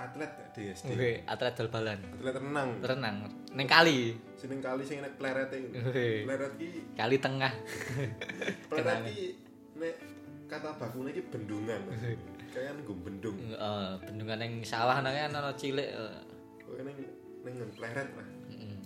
atlet 0.00 0.30
ya 0.34 0.46
di 0.56 0.62
SD. 0.74 0.88
Oke, 0.98 1.12
atlet 1.30 1.54
bal-balan. 1.54 2.00
Atlet 2.18 2.36
renang. 2.42 2.70
Renang 2.82 3.16
ning 3.50 3.66
kali. 3.66 4.14
Sing 4.38 4.62
kali 4.62 4.82
sing 4.86 5.02
nek 5.02 5.18
pleret 5.18 5.50
iku. 5.50 5.78
Oke. 5.90 6.26
Pleret 6.26 6.52
ki 6.58 6.68
Kali 6.94 7.16
tengah. 7.18 7.52
pleret 8.70 8.98
ki 9.10 9.39
kata 10.60 10.76
bakune 10.76 11.08
ki 11.16 11.24
bendungan. 11.32 11.80
Kayak 12.52 12.84
nggo 12.84 12.92
bendung. 13.00 13.38
Eh, 13.48 13.92
bendungan 14.04 14.36
ning 14.44 14.52
sawah 14.60 15.00
nang 15.00 15.16
kan 15.16 15.32
ana 15.32 15.56
cilik. 15.56 15.88
eh. 15.88 16.20
Kowe 16.60 16.76
ning 16.84 16.98
ning 17.40 17.56
pleret 17.72 18.12
lah. 18.12 18.28
Mm. 18.52 18.76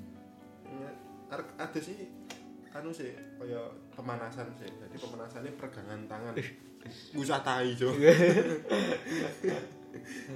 Ya, 0.79 0.91
arek 1.35 1.49
ada 1.59 1.81
sih 1.83 2.07
anu 2.71 2.95
sih 2.95 3.11
kaya 3.43 3.75
pemanasan 3.91 4.55
sih. 4.55 4.71
Jadi 4.71 4.97
pemanasannya 5.03 5.51
peregangan 5.59 6.07
tangan. 6.07 6.35
Usah 7.19 7.41
tai, 7.43 7.75
Jo. 7.75 7.91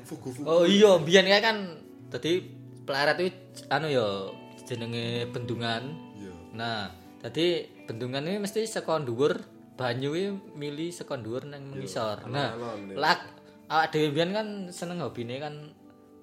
Fugu-fugu. 0.09 0.49
Oh 0.49 0.65
iya, 0.65 0.97
biyen 0.99 1.29
kae 1.29 1.45
kan 1.45 1.79
dadi 2.09 2.43
pleret 2.89 3.21
itu 3.23 3.69
anu 3.71 3.87
ya 3.87 4.33
jenenge 4.67 5.29
bendungan. 5.31 5.93
Iya. 6.17 6.35
Nah, 6.57 6.89
dadi 7.21 7.69
bendungan 7.85 8.25
ini 8.25 8.41
mesti 8.41 8.65
saka 8.65 8.97
dhuwur 9.05 9.37
banyu 9.79 10.11
iki 10.19 10.29
mili 10.59 10.91
saka 10.91 11.15
dhuwur 11.15 11.47
nang 11.47 11.71
mengisor. 11.71 12.27
Nah, 12.27 12.59
lak 12.99 13.23
awak 13.71 13.95
dhewe 13.95 14.11
biyen 14.11 14.35
kan 14.35 14.49
seneng 14.75 14.99
hobine 15.07 15.39
kan 15.39 15.71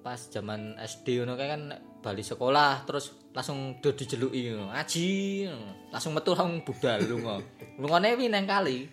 pas 0.04 0.20
zaman 0.28 0.76
SD 0.78 1.24
ngono 1.24 1.34
kae 1.34 1.50
kan 1.50 1.62
bali 2.04 2.22
sekolah 2.22 2.86
terus 2.86 3.16
langsung 3.32 3.80
do 3.80 3.96
dijeluki 3.96 4.52
ngono. 4.52 4.68
Aji, 4.70 5.48
langsung 5.88 6.12
metu 6.12 6.36
langsung 6.36 6.60
budal 6.68 7.00
lunga. 7.08 7.40
Lungane 7.80 8.14
wi 8.20 8.28
nang 8.28 8.44
kali. 8.44 8.86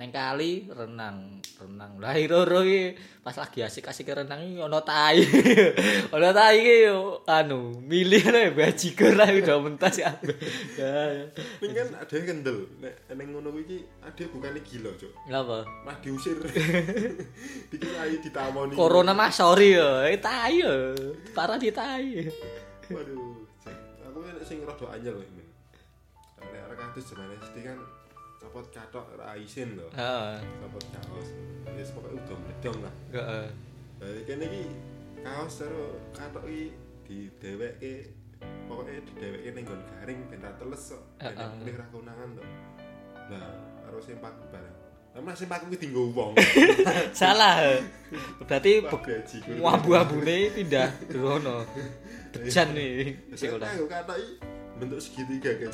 neng 0.00 0.08
kali 0.08 0.64
renang 0.72 1.44
renang. 1.60 2.00
Lah 2.00 2.16
iro 2.16 2.48
pas 3.20 3.36
lagi 3.36 3.60
asik 3.60 3.92
asik 3.92 4.08
renang 4.08 4.40
ini 4.40 4.56
ono 4.56 4.80
tai. 4.80 5.20
Ono 6.16 6.28
tai 6.32 6.56
ki 6.64 6.76
anu 7.28 7.76
milih 7.84 8.32
lah 8.32 8.48
baju 8.56 8.88
kira 8.96 9.28
udah 9.28 9.56
mentas 9.60 10.00
ya. 10.00 10.16
Ini 11.60 11.72
kan 11.76 11.88
ada 12.00 12.14
yang 12.16 12.26
kendel. 12.32 12.64
Neng 13.12 13.28
ngono 13.28 13.52
ono 13.52 13.60
ki 13.60 13.84
ada 14.00 14.24
bukan 14.32 14.56
ini 14.56 14.60
gila 14.64 14.90
cok 14.96 15.12
apa? 15.28 15.58
Mah 15.84 15.96
diusir. 16.00 16.40
Bikin 17.70 18.24
ditamoni. 18.24 18.72
Corona 18.72 19.12
mah 19.12 19.28
sorry 19.28 19.76
yo. 19.76 20.00
Eh, 20.00 20.16
tai 20.16 20.64
yo. 20.64 20.96
Parah 21.36 21.60
di 21.60 21.68
tai. 21.68 22.24
Waduh. 22.88 23.44
Aku 24.08 24.18
kan 24.24 24.34
sing 24.48 24.64
rada 24.64 24.96
anjel 24.96 25.20
ini 25.20 25.44
Nah, 26.40 26.72
rekan 26.72 26.88
itu 26.96 27.04
sebenarnya 27.04 27.36
kan 27.62 27.99
copot 28.40 28.66
katok 28.72 29.04
ora 29.14 29.36
isin 29.36 29.76
to. 29.76 29.86
Heeh. 29.92 30.40
Copot 30.64 30.84
kaos. 30.96 31.28
Wis 31.76 31.92
pokoke 31.92 32.16
udah 32.16 32.36
mledong 32.40 32.78
lah. 32.80 32.94
Heeh. 33.12 33.46
Lah 34.00 34.10
kene 34.24 34.44
iki 34.48 34.64
kaos 35.20 35.60
karo 35.60 35.84
katok 36.16 36.44
iki 36.48 36.72
didewekke 37.04 37.92
pokoke 38.64 38.92
didewekke 39.12 39.48
ning 39.52 39.64
nggon 39.68 39.82
garing 39.92 40.18
ben 40.32 40.40
ra 40.40 40.52
teles 40.56 40.84
kok. 40.96 41.04
Ben 41.20 41.48
mulih 41.60 41.74
ra 41.76 41.86
konangan 41.92 42.28
to. 42.32 42.42
Lah 43.28 43.48
karo 43.84 43.98
sempak 44.00 44.32
bareng. 44.48 44.76
Lah 45.10 45.34
sempak 45.36 45.60
kuwi 45.68 45.76
dienggo 45.76 46.08
wong. 46.16 46.32
Salah. 47.20 47.76
Berarti 48.40 48.80
abu-abune 49.60 50.38
pindah 50.56 50.88
rono. 51.20 51.68
Bejan 52.30 52.72
Sekolah. 52.72 53.36
sekolah. 53.36 53.68
Aku 53.74 53.84
katok 53.90 54.16
iki 54.16 54.49
bentuk 54.80 54.98
segitiga 54.98 55.50
kan. 55.54 55.70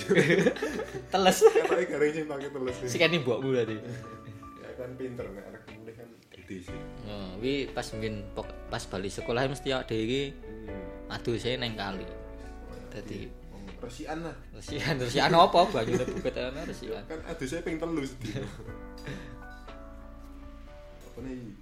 Teles. 1.15 1.39
Katoke 1.41 1.85
garing 1.87 2.13
sempake 2.13 2.49
teles. 2.51 2.77
Si 2.85 2.97
kan 2.97 3.09
mbokmu 3.09 3.55
berarti. 3.55 3.79
Ya 4.59 4.71
kan 4.75 4.91
pinter 4.95 5.27
nek 5.31 5.45
arek 5.47 5.63
mulih 5.73 5.95
kan 5.95 6.09
gede 6.35 6.57
sih. 6.67 6.79
Oh, 7.07 7.39
wi 7.39 7.71
pas 7.71 7.87
mungkin 7.95 8.27
pas 8.67 8.83
bali 8.85 9.07
sekolah 9.07 9.47
mesti 9.47 9.71
dhewe 9.87 10.03
iki 10.03 10.23
Hmm. 10.67 11.15
aduh 11.15 11.39
saya 11.39 11.55
neng 11.57 11.79
kali. 11.79 12.03
Dadi 12.91 13.31
Oh, 13.55 13.63
Resian 13.79 14.19
lah. 14.27 14.35
resian 14.51 14.99
resian 14.99 15.31
apa 15.31 15.61
banyune 15.71 16.03
buket 16.11 16.35
ana 16.37 16.67
resian. 16.67 17.07
Kan 17.07 17.23
aduh 17.23 17.47
saya 17.47 17.63
ping 17.63 17.79
telu 17.79 18.03
sedina. 18.03 18.43
Apa 21.07 21.19
nih? 21.23 21.55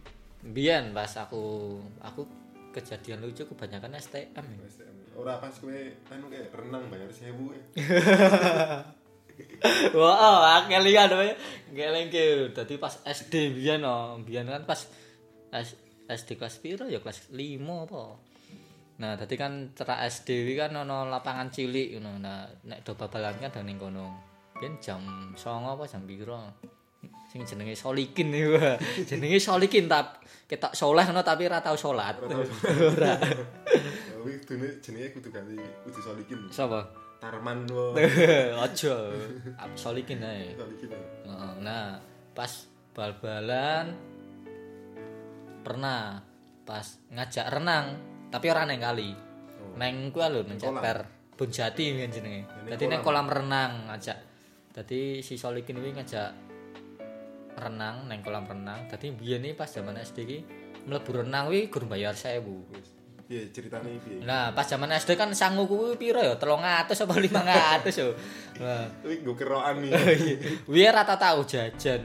Biyen 0.45 0.93
pas 0.93 1.13
aku 1.15 1.77
aku 2.01 2.25
kejadian 2.73 3.21
lucu 3.21 3.45
kebanyakan 3.45 3.97
STM. 3.97 4.45
STM. 4.65 4.97
Ora 5.15 5.39
pas 5.39 5.55
kowe 5.55 5.79
anu 6.11 6.27
kayak 6.27 6.51
renang 6.51 6.91
bayar 6.91 7.07
1000 7.07 7.31
ya. 7.31 7.63
Wah, 9.99 10.15
oh, 10.15 10.39
akeh 10.63 10.79
liyan 10.83 11.11
wae. 11.15 11.35
Ngelengke 11.75 12.55
dadi 12.55 12.79
pas 12.79 13.03
SD 13.03 13.55
biyen 13.55 13.83
no, 13.83 14.19
biyen 14.23 14.47
kan 14.47 14.63
pas 14.67 14.87
SD 16.07 16.39
kelas 16.39 16.59
piro 16.59 16.87
ya 16.91 16.99
kelas 16.99 17.31
5 17.31 17.35
apa. 17.63 18.03
Nah, 18.95 19.19
dadi 19.19 19.35
kan 19.35 19.75
cerak 19.75 20.07
SD 20.07 20.55
kan 20.55 20.75
ana 20.75 21.07
lapangan 21.07 21.51
cilik 21.51 21.99
ngono. 21.99 22.23
Nah, 22.23 22.47
nek 22.67 22.87
do 22.87 22.95
babalan 22.95 23.39
kan 23.39 23.51
ning 23.67 23.79
kono. 23.79 24.07
Biyen 24.59 24.79
jam 24.79 25.03
09.00 25.35 25.75
apa 25.75 25.85
jam 25.91 26.03
piro? 26.07 26.39
Sing 27.31 27.43
jenenge 27.43 27.75
Solikin 27.75 28.31
iku. 28.31 28.55
jenenge 29.11 29.39
Solikin 29.43 29.91
tap 29.91 30.23
ketok 30.47 30.75
soleh 30.79 31.03
ngono 31.07 31.27
tapi 31.27 31.47
ora 31.51 31.59
tau 31.59 31.75
salat. 31.75 32.19
Ora. 32.23 33.15
Kuwi 34.25 34.41
dene 34.41 34.81
jenenge 34.81 35.13
kudu 35.13 35.29
ganti 35.29 35.53
kudu 35.85 36.01
solikin. 36.01 36.41
Sapa? 36.49 36.89
Tarman 37.21 37.69
wo. 37.69 37.93
Aja. 38.65 38.97
Solikin 39.77 40.25
ae. 40.25 40.57
Solikin. 40.57 40.89
Heeh, 41.29 41.53
Nah, 41.61 42.01
pas 42.33 42.49
bal-balan 42.97 43.93
pernah 45.61 46.25
pas 46.65 46.87
ngajak 47.13 47.47
renang, 47.53 47.87
tapi 48.33 48.49
ora 48.49 48.65
neng 48.65 48.81
kali. 48.81 49.13
Oh. 49.61 49.77
Neng 49.77 50.09
kuwi 50.09 50.25
lho 50.33 50.41
Kolam. 50.41 50.57
ceper. 50.57 50.99
Bonjati 51.37 51.85
kan 52.01 52.09
jenenge. 52.09 52.41
Dadi 52.65 52.85
neng 52.89 53.05
kolam. 53.05 53.29
renang 53.29 53.93
ngajak. 53.93 54.19
Dadi 54.73 55.21
si 55.21 55.37
Solikin 55.37 55.85
kuwi 55.85 55.93
ngajak 55.93 56.31
renang 57.61 58.09
neng 58.09 58.25
kolam 58.25 58.49
renang. 58.49 58.89
Dadi 58.89 59.13
biyen 59.13 59.45
iki 59.45 59.53
pas 59.53 59.69
zaman 59.69 60.01
SD 60.01 60.17
iki 60.25 60.39
mlebu 60.89 61.13
renang 61.21 61.53
kuwi 61.53 61.69
gur 61.69 61.85
bayar 61.85 62.17
1000. 62.17 62.94
Wis. 63.25 63.29
Piye 63.29 63.43
ceritane 63.57 63.97
piye? 64.05 64.21
Nah, 64.21 64.53
pas 64.53 64.69
zaman 64.69 64.93
SD 64.93 65.17
kan 65.17 65.33
sangu 65.33 65.65
kuwi 65.65 65.97
piro 65.97 66.21
ya? 66.21 66.37
300 66.37 66.93
apa 66.93 67.15
500 67.17 67.89
yo. 67.97 68.13
Nah, 68.61 68.85
Kuwi 69.01 69.17
nggo 69.25 69.33
kerokan 69.33 69.81
nih. 69.81 69.93
Wiye 70.69 70.89
rata 70.93 71.17
tau 71.17 71.41
jajan. 71.45 72.05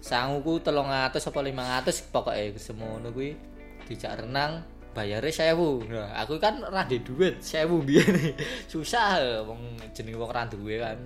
Sanguku 0.00 0.58
300 0.64 1.12
apa 1.12 1.40
500 1.44 2.10
pokoke 2.10 2.56
semono 2.58 3.12
kuwi 3.12 3.36
dijak 3.86 4.24
renang 4.24 4.64
bayare 4.96 5.28
1000. 5.28 5.92
Nah, 5.92 6.16
aku 6.16 6.40
kan 6.40 6.64
ndek 6.64 7.04
duit 7.04 7.44
1000 7.44 7.68
biyen. 7.84 8.14
Susah 8.72 9.20
wong 9.44 9.76
jeneng 9.92 10.16
wong 10.16 10.32
ora 10.32 10.48
duwe 10.48 10.80
kan. 10.80 10.98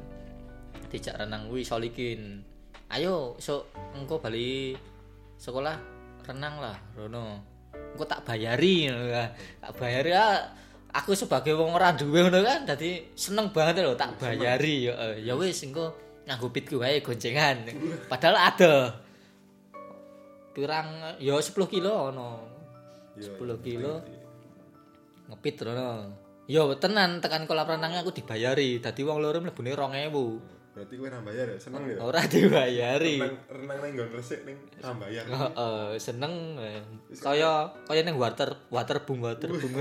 Dijak 0.87 1.19
renang 1.19 1.51
kuwi 1.51 1.67
solikin. 1.67 2.41
Ayo 2.87 3.35
sok 3.43 3.75
engko 3.99 4.23
bali 4.23 4.79
sekolah 5.37 5.75
renang 6.23 6.63
lah 6.63 6.79
rono. 6.95 7.56
Engko 7.97 8.05
tak 8.05 8.29
bayari 8.29 8.93
ngono 8.93 9.09
lah. 9.09 9.29
Tak 9.65 9.73
bayari 9.81 10.13
ah, 10.13 10.53
aku 10.93 11.17
sebagai 11.17 11.57
wong 11.57 11.73
ora 11.73 11.97
duwe 11.97 12.29
ngono 12.29 12.45
kan. 12.45 12.69
Dadi 12.69 13.17
seneng 13.17 13.49
banget 13.49 13.81
lho 13.81 13.97
tak 13.97 14.21
bayari 14.21 14.93
ya 14.93 15.17
ya 15.17 15.33
wis 15.33 15.65
engko 15.65 15.97
nganggo 16.29 16.53
pitku 16.53 16.77
wae 16.77 17.01
goncengan. 17.01 17.65
Padahal 18.05 18.37
ada. 18.53 18.75
Pirang 20.53 21.17
ya 21.17 21.41
10 21.41 21.53
kilo 21.73 22.13
ono. 22.13 22.45
Iya, 23.17 23.33
10 23.33 23.65
kilo. 23.65 24.05
ngepit 25.27 25.59
rono 25.59 26.07
ya 26.47 26.63
tenan 26.79 27.19
tekan 27.19 27.51
kolam 27.51 27.67
renangnya 27.67 28.05
aku 28.05 28.15
dibayari. 28.15 28.79
Dadi 28.79 29.03
wong 29.03 29.19
loro 29.19 29.43
mlebune 29.43 29.75
2000 29.75 30.56
Berarti 30.77 30.93
kowe 31.01 31.09
ra 31.09 31.25
bayar 31.25 31.49
ya, 31.49 31.57
seneng 31.57 31.89
ya. 31.89 31.97
ora 32.05 32.21
dibayari 32.29 33.17
Renang 33.17 33.41
renang 33.49 33.79
nang 33.81 33.91
nggon 33.97 34.11
resik 34.13 34.45
ning 34.45 34.61
ra 34.77 34.93
bayar. 34.93 35.25
Heeh, 35.25 35.97
seneng 35.97 36.61
eh. 36.61 36.85
kaya 37.17 37.73
kaya 37.89 38.05
ning 38.05 38.21
water 38.21 38.53
water 38.69 39.01
boom 39.01 39.25
water 39.25 39.49
boom 39.49 39.73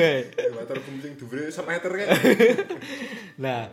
Water 0.62 0.78
boom 0.78 0.96
sing 1.02 1.18
dhuwure 1.18 1.50
meter 1.50 1.90
kan. 1.90 2.08
Nah, 3.42 3.66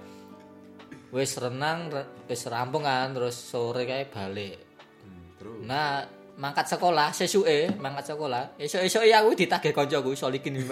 wis 1.13 1.37
renang, 1.37 1.93
re- 1.93 2.25
wis 2.25 2.49
rampung 2.49 2.81
kan, 2.81 3.13
terus 3.13 3.37
sore 3.37 3.85
kae 3.85 4.09
balik. 4.09 4.57
Hmm, 5.05 5.37
Terus 5.37 5.61
Nah, 5.69 6.01
mangkat 6.33 6.65
sekolah, 6.65 7.13
sesuke 7.13 7.77
mangkat 7.77 8.17
sekolah, 8.17 8.57
esuk-esuk 8.57 9.05
aku 9.05 9.29
ditagih 9.37 9.69
kancaku 9.69 10.17
solikin 10.17 10.57
iki. 10.57 10.65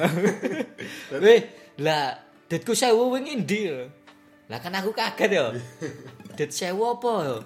Weh, 1.21 1.41
lah 1.85 2.17
ditku 2.49 2.73
1000 2.73 2.97
wingi 2.97 3.45
ndi? 3.45 3.61
Lah 4.49 4.57
kan 4.57 4.73
aku 4.73 4.91
kaget 4.97 5.29
ya. 5.29 5.45
Dit 6.33 6.49
1000 6.49 6.73
apa 6.73 7.13
ya? 7.21 7.37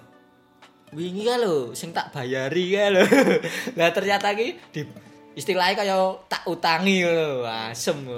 Wingi 0.96 1.22
kan 1.28 1.36
lho 1.44 1.76
sing 1.76 1.92
tak 1.92 2.16
bayari 2.16 2.72
kan 2.72 2.96
lho. 2.96 3.04
Lah 3.78 3.92
ternyata 3.92 4.32
iki 4.32 4.56
di 4.72 4.82
istilahnya 5.36 5.84
kaya 5.84 5.96
tak 6.32 6.48
utangi 6.48 7.04
lho, 7.04 7.44
asem. 7.44 8.08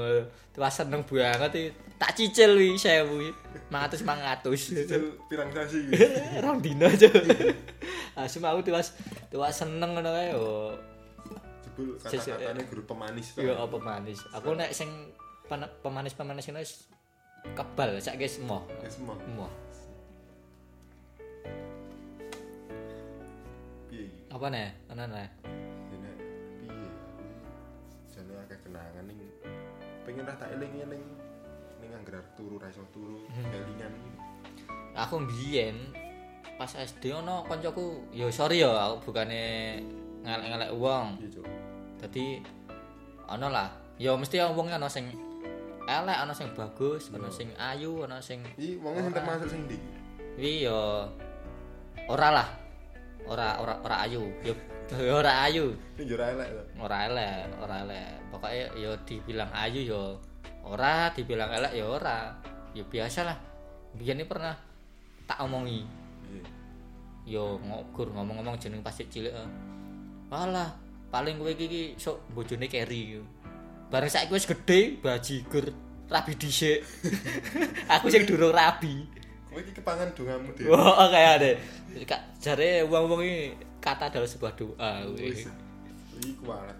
Wah 0.55 0.71
seneng 0.71 1.03
banget 1.03 1.51
iki. 1.51 1.69
Tak 1.99 2.15
cicil 2.15 2.55
wi 2.55 2.79
1000 2.79 3.11
wi. 3.11 3.29
500 3.75 4.07
500. 4.07 4.55
cicil 4.55 5.03
pirang 5.29 5.51
sasi. 5.51 5.91
Rong 6.47 6.63
dino 6.63 6.87
aja. 6.87 7.11
Asem 8.15 8.47
aku 8.47 8.71
tuwas 8.71 8.95
tuwas 9.35 9.57
seneng 9.59 9.99
ngono 9.99 10.15
kae 10.15 10.31
yo. 10.31 10.79
Jebul 11.67 11.99
kata-katane 11.99 12.63
guru 12.71 12.83
pemanis 12.87 13.35
to. 13.35 13.43
Yo 13.43 13.59
apa 13.59 13.77
manis. 13.83 14.23
Aku 14.31 14.55
nek 14.55 14.71
sing 14.71 15.11
pemanis-pemanis 15.83 16.47
ngono 16.47 16.63
kebal 17.55 17.95
emoh. 17.95 18.63
Ya 18.83 18.89
semua. 18.91 19.15
Piye 23.87 24.11
iki? 24.11 24.19
Apa 24.33 24.47
nih? 24.51 24.75
Ana 24.91 25.05
nih. 25.07 25.29
Piye? 25.45 26.91
Akeh 28.47 28.59
kenangan 28.63 29.05
ning 29.11 29.19
pengen 30.07 30.23
ra 30.23 30.35
tak 30.39 30.55
eling-eling 30.55 31.03
ning 31.83 31.91
anggar 31.95 32.23
turu 32.39 32.63
ra 32.63 32.71
iso 32.71 32.83
turu 32.95 33.27
kelingan. 33.31 33.93
Aku 34.95 35.19
mbiyen 35.23 35.93
pas 36.57 36.73
SD 36.73 37.13
ono 37.13 37.45
koncoku, 37.45 38.07
yo 38.15 38.33
sorry 38.33 38.63
yo 38.65 38.73
aku 38.73 39.11
bukane 39.11 39.77
ngelek-ngelek 40.23 40.71
wong. 40.79 41.19
Piye, 41.21 41.29
Cuk? 41.35 41.47
Dadi 42.01 42.27
ono 43.27 43.47
lah. 43.51 43.69
Yo 43.99 44.15
mesti 44.15 44.39
wong 44.41 44.71
ono 44.71 44.87
sing 44.87 45.11
elek, 45.87 46.19
ono 46.27 46.33
sing 46.35 46.49
bagus, 46.53 47.09
ono 47.15 47.31
sing 47.31 47.49
ayu, 47.57 48.03
ono 48.05 48.19
sing 48.19 48.43
Iki 48.59 48.83
wonge 48.83 49.07
sing 49.07 49.15
termasuk 49.15 49.49
sing 49.49 49.61
ndi? 49.71 49.79
Wi 50.37 50.67
yo 50.67 51.07
ora 52.11 52.29
lah. 52.31 52.49
Ora 53.27 53.59
ora 53.59 53.75
ora 53.83 53.97
ayu. 54.07 54.23
Yo 54.43 54.55
ora 55.19 55.47
ayu. 55.47 55.75
Yo 55.99 56.15
ra 56.15 56.31
elek. 56.35 56.49
Ora 56.79 56.97
elek, 57.11 57.59
ora 57.59 57.77
elek. 57.83 58.11
Pokoke 58.31 58.71
yo 58.79 58.93
dibilang 59.07 59.51
ayu 59.55 59.81
yo 59.83 60.03
ora, 60.67 61.11
dibilang 61.15 61.51
elek 61.51 61.73
yo 61.75 61.97
ora. 61.97 62.37
Yo 62.77 62.85
biasa 62.87 63.27
lah. 63.27 63.39
Biyen 63.97 64.23
pernah 64.29 64.55
tak 65.25 65.41
omongi. 65.43 65.83
Piye? 66.23 66.43
Yo 67.27 67.59
ngogur 67.59 68.13
ngomong-ngomong 68.15 68.61
jeneng 68.61 68.85
pas 68.85 68.95
cilik. 68.95 69.33
Alah, 70.31 70.75
paling 71.11 71.39
kowe 71.39 71.51
iki 71.51 71.67
iki 71.67 71.83
sok 71.99 72.23
bojone 72.35 72.67
keri. 72.67 73.19
Bareng 73.87 74.11
saiki 74.11 74.35
wis 74.35 74.47
gedhe, 74.51 74.99
bajigur, 74.99 75.71
rabi 76.11 76.33
dhisik. 76.35 76.83
Aku 77.95 78.11
sing 78.11 78.27
durung 78.27 78.51
rabi. 78.51 79.07
Kowe 79.47 79.63
iki 79.63 79.73
kepangan 79.79 80.11
dongamu 80.13 80.51
dhewe. 80.59 80.75
Wah, 80.75 81.07
kayak 81.15 81.33
ada. 81.39 81.51
Kak 82.03 82.23
jare 82.43 82.83
wong-wong 82.85 83.23
iki 83.23 83.39
kata 83.79 84.11
adalah 84.11 84.27
sebuah 84.27 84.53
doa. 84.59 85.07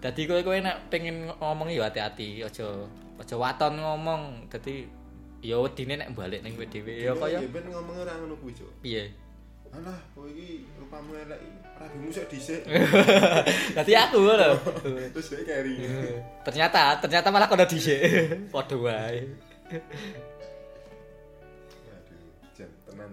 Dadi 0.03 0.21
kowe 0.27 0.41
kowe 0.43 0.57
nek 0.59 0.91
pengen 0.91 1.31
ngomong 1.39 1.71
ya 1.71 1.87
hati-hati, 1.87 2.43
aja 2.43 2.67
aja 3.17 3.35
waton 3.39 3.79
ngomong. 3.79 4.51
Dadi 4.51 4.83
ya 5.39 5.57
wedine 5.63 5.95
nek 5.95 6.11
balik 6.11 6.43
ning 6.43 6.59
kowe 6.59 6.67
dhewe 6.67 7.07
ya 7.07 7.15
kaya 7.15 7.39
ben 7.47 7.65
ngomong 7.71 8.03
ora 8.03 8.13
ngono 8.19 8.35
kuwi, 8.37 8.51
Cuk. 8.51 8.69
piye. 8.83 9.26
Alah, 9.75 9.99
kowe 10.15 10.27
iki 10.31 10.63
rupamu 10.79 11.11
elek. 11.15 11.39
Rabimu 11.77 12.09
sik 12.09 12.25
dhisik. 12.31 12.61
Dadi 13.77 13.93
aku 13.93 14.19
lho. 14.23 14.57
Terus 15.13 15.27
dhek 15.35 15.43
keri. 15.45 15.75
ternyata 16.41 16.97
ternyata 17.03 17.27
malah 17.29 17.47
kono 17.51 17.67
dhisik. 17.67 18.01
Padha 18.53 18.75
wae. 18.79 19.27
Aduh, 21.91 22.27
jan 22.55 22.71
tenan. 22.87 23.11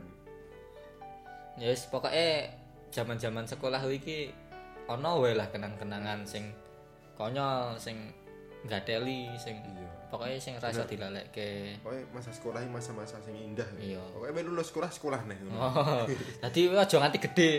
Ya 1.60 1.68
wis 1.74 1.84
pokoke 1.90 2.50
zaman-zaman 2.94 3.44
sekolah 3.44 3.82
iki 3.90 4.30
ana 4.88 5.18
wae 5.18 5.34
lah 5.36 5.50
kenang-kenangan 5.50 6.24
sing 6.24 6.54
konyol 7.18 7.76
sing 7.76 8.14
ngateli 8.64 9.28
sing 9.36 9.60
Iya. 9.60 9.90
pokoknya 10.08 10.38
sing 10.38 10.54
rasa 10.56 10.86
dilalekke. 10.86 11.82
Pokoknya 11.82 12.02
masa 12.14 12.30
sekolah 12.30 12.60
masa-masa 12.70 13.18
sing 13.20 13.34
indah. 13.34 13.66
Iya. 13.76 14.00
Pokoknya 14.14 14.32
ben 14.32 14.46
lulus 14.46 14.70
sekolah 14.70 14.90
sekolah 14.90 15.20
nih. 15.26 15.38
Oh, 15.58 16.06
dadi 16.40 16.60
aja 16.70 16.96
nganti 17.02 17.18
gede. 17.18 17.52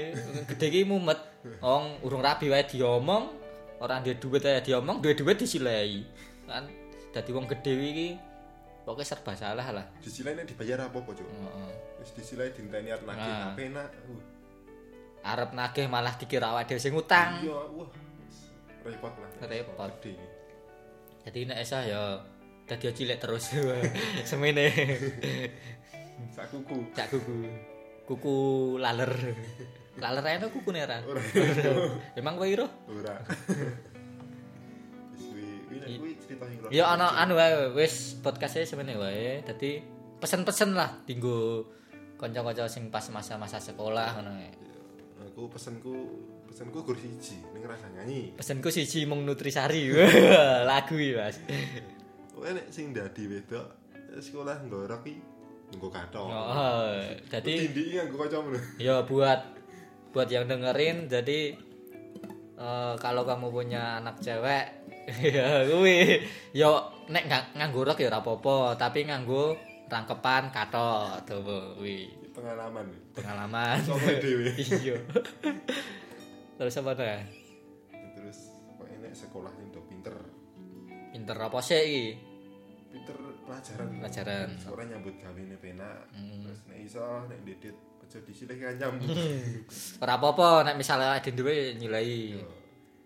Gede 0.50 0.66
iki 0.72 0.82
mumet. 0.88 1.20
Wong 1.62 2.00
urung 2.02 2.24
rabi 2.26 2.50
wae 2.50 2.64
diomong, 2.66 3.30
ora 3.78 4.02
duwe 4.02 4.16
duit 4.18 4.42
ae 4.42 4.64
diomong, 4.64 5.04
duwe 5.04 5.14
duit 5.14 5.38
disilei. 5.38 6.02
Kan 6.48 6.66
dadi 7.12 7.30
wong 7.36 7.46
gede 7.46 7.74
iki 7.76 8.08
pokoknya 8.88 9.06
serba 9.06 9.34
salah 9.36 9.68
lah. 9.76 9.86
Disilai 10.00 10.34
nek 10.34 10.46
dibayar 10.48 10.88
apa 10.88 10.98
apa, 11.02 11.12
Cuk? 11.12 11.26
Heeh. 11.28 11.74
Wis 12.02 12.12
disilai 12.14 12.50
dinteni 12.54 12.90
arep 12.90 13.04
nagih 13.04 13.30
Nah. 13.30 13.52
HP 13.52 13.60
nak. 13.70 13.90
Uh, 14.08 14.22
Arep 15.26 15.52
nagih 15.58 15.90
malah 15.90 16.14
dikira 16.16 16.54
awake 16.54 16.70
dhewe 16.70 16.80
sing 16.80 16.94
utang. 16.94 17.42
Iya, 17.42 17.58
wah. 17.74 17.90
Repot 18.86 19.14
lah. 19.18 19.30
Repot. 19.50 19.90
Gede. 19.98 20.14
Jadi 21.26 21.40
nek 21.50 21.58
esah 21.58 21.82
ya 21.90 22.02
dadi 22.70 22.86
cilik 22.94 23.18
terus. 23.18 23.50
Semene. 24.30 24.70
Sak 26.30 26.54
kuku. 26.54 26.78
Cak 26.94 27.10
kuku. 27.10 27.50
Kuku 28.06 28.36
laler. 28.78 29.10
Laler 29.98 30.26
enak 30.38 30.54
kuku. 30.54 30.70
Ora. 30.70 31.02
Emang 32.20 32.38
kowe 32.38 32.46
iro? 32.46 32.70
Ora. 32.86 33.18
Ya 36.70 36.90
ana 36.90 37.18
anu 37.22 37.38
wae 37.38 37.74
wis 37.74 38.22
podcast-e 38.22 38.66
semene 38.70 38.94
wae. 38.98 39.42
Dadi 39.42 39.82
pesen-pesen 40.22 40.78
lah 40.78 41.02
dinggo 41.10 41.66
kanca-kanca 42.16 42.70
sing 42.70 42.94
pas 42.94 43.06
masa-masa 43.10 43.58
sekolah 43.58 44.22
ngono. 44.22 44.32
Wae. 45.36 45.44
Aku 45.44 45.52
pesenku 45.52 45.94
pesenku 46.48 46.80
gur 46.88 46.96
siji 46.96 47.44
ning 47.52 47.68
rasa 47.68 47.92
nyanyi. 47.92 48.32
Pesenku 48.40 48.72
siji 48.72 49.04
mung 49.04 49.28
Nutrisari. 49.28 49.92
Lagu 50.70 50.96
iki, 50.96 51.20
Mas. 51.20 51.38
Kowe 52.32 52.48
nek 52.48 52.72
sing 52.72 52.96
dadi 52.96 53.28
wedok 53.28 53.68
sekolah 54.16 54.64
ngorok 54.72 55.04
iki 55.04 55.20
nggo 55.76 55.92
kathok. 55.92 56.32
Oh, 56.32 56.96
jadi 57.28 57.68
Tindiki 57.68 58.00
nganggo 58.00 58.16
kancamu 58.16 58.48
lho. 58.56 58.62
ya 58.80 59.04
buat 59.04 59.42
buat 60.16 60.30
yang 60.32 60.48
dengerin 60.48 61.12
jadi 61.12 61.58
eh, 62.56 62.94
kalau 62.96 63.28
kamu 63.28 63.52
punya 63.52 64.00
anak 64.00 64.16
cewek 64.24 64.72
ya 65.36 65.68
kuwi 65.68 66.24
ya 66.56 66.72
nek 67.12 67.28
nggak 67.28 67.44
nganggo 67.60 67.84
rok 67.84 68.00
ya 68.00 68.08
ora 68.08 68.24
apa-apa 68.24 68.80
tapi 68.80 69.04
nganggo 69.04 69.60
rangkepan 69.92 70.54
katok 70.56 71.28
tuh 71.28 71.44
kuwi 71.76 72.08
Iki 72.08 72.25
pengalaman. 72.36 72.88
pengalaman 73.16 73.78
Sopo 73.88 74.12
dhewe. 74.20 74.52
iya 74.60 75.00
terus 76.60 76.76
apa 76.80 76.92
dah 76.94 77.24
Terus 78.16 78.40
kok 78.76 78.88
enek 78.88 79.14
sekolah 79.16 79.52
sing 79.56 79.68
do 79.72 79.82
pinter. 79.88 80.16
pinter 81.16 81.38
apa 81.40 81.60
sih 81.64 81.80
iki 81.80 82.06
Pinter 82.96 83.18
pelajaran. 83.44 83.92
Pelajaran. 84.00 84.48
Sekolah 84.56 84.88
nyambut 84.88 85.20
gawene 85.20 85.60
penak. 85.60 86.08
Hmm. 86.16 86.48
Terus 86.48 86.60
nek 86.72 86.80
iso 86.80 87.04
nek 87.28 87.44
didit 87.44 87.76
aja 87.76 88.18
disilih 88.24 88.56
kancam. 88.56 88.96
ora 90.04 90.16
apa-apa 90.16 90.72
nek 90.72 90.80
misalnya 90.80 91.20
ada 91.20 91.32
duwe 91.36 91.76
nyilai 91.76 92.40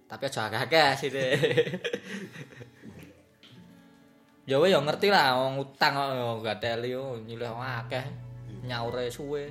tapi 0.10 0.26
aja 0.26 0.50
akeh-akeh 0.50 0.90
sih 0.98 1.10
deh 1.14 1.38
ya 4.50 4.58
ya 4.58 4.82
ngerti 4.82 5.14
lah 5.14 5.38
wong 5.38 5.62
utang 5.62 5.94
kok 5.94 6.10
ya 6.18 6.26
gak 6.42 6.58
teli 6.58 6.98
yo 6.98 7.22
nyilih 7.22 7.54
akeh 7.54 8.02
nyaure 8.70 9.10
suwe 9.10 9.50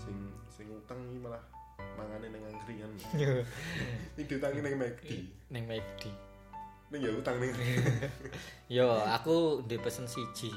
sing 0.00 0.16
sing 0.48 0.66
utang 0.72 0.96
iki 1.12 1.20
malah 1.20 1.44
mangane 2.00 2.32
ning 2.32 2.42
angkringan. 2.48 2.92
Iki 4.16 4.24
diutangi 4.24 4.60
ning 4.64 4.74
McD. 4.80 5.08
ning 5.52 5.64
McD 5.68 6.30
ning 6.90 7.00
ya 7.06 7.12
utang 7.14 7.38
ning 7.38 7.54
Yo, 8.76 8.86
aku 9.02 9.62
di 9.66 9.78
pesen 9.78 10.10
siji. 10.10 10.50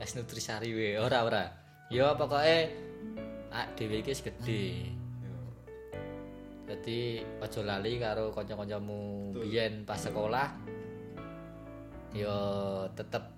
Es 0.00 0.16
nutrisari 0.16 0.72
we, 0.72 1.00
ora 1.00 1.24
ora. 1.24 1.44
Yo 1.92 2.12
pokoknya 2.16 2.72
ah 3.52 3.68
dhewe 3.76 4.00
iki. 4.00 4.12
Yo, 4.16 5.36
Jadi 6.64 7.20
ojo 7.40 7.60
lali 7.64 8.00
karo 8.00 8.32
kanca-kancamu 8.32 9.32
biyen 9.36 9.84
pas 9.84 10.00
sekolah. 10.00 10.48
Yo 12.16 12.36
tetep 12.96 13.33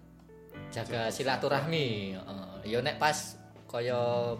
jaga 0.71 1.09
silaturahmi. 1.09 1.87
Heeh. 2.15 2.51
Yo 2.67 2.79
nek 2.83 2.99
pas 2.99 3.37
kaya 3.67 4.35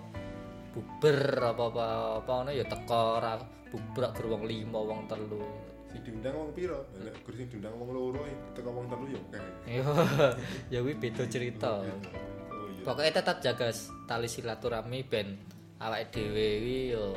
buber 0.71 1.19
apa-apa 1.41 1.87
apa 2.21 2.31
ngono 2.37 2.51
ya 2.53 2.65
teko 2.69 3.17
ora 3.17 3.41
buber 3.73 4.13
gur 4.13 4.27
wong 4.29 4.43
5 4.45 4.69
wong 4.71 5.01
telu. 5.09 5.41
sing 5.89 6.03
diundang 6.05 6.37
wong 6.37 6.51
piro 6.53 6.85
nek 7.01 7.17
gur 7.25 7.33
sing 7.33 7.49
diundang 7.49 7.73
wong 7.81 7.89
loro 7.97 8.21
teko 8.53 8.69
wong 8.69 8.85
telu 8.85 9.07
yo 9.09 9.21
akeh 9.33 9.41
Yo 9.81 9.89
ya 10.69 10.79
kuwi 10.85 10.95
beda 11.01 11.25
cerita. 11.27 11.81
oh 11.81 11.89
iya 12.69 12.85
Pokoknya 12.85 13.13
tetap 13.17 13.41
jaga 13.41 13.73
tali 14.05 14.29
silaturahmi 14.29 15.01
ben 15.09 15.41
awake 15.81 16.13
dhewe 16.13 16.47
kuwi 16.61 16.79
yo 16.93 17.17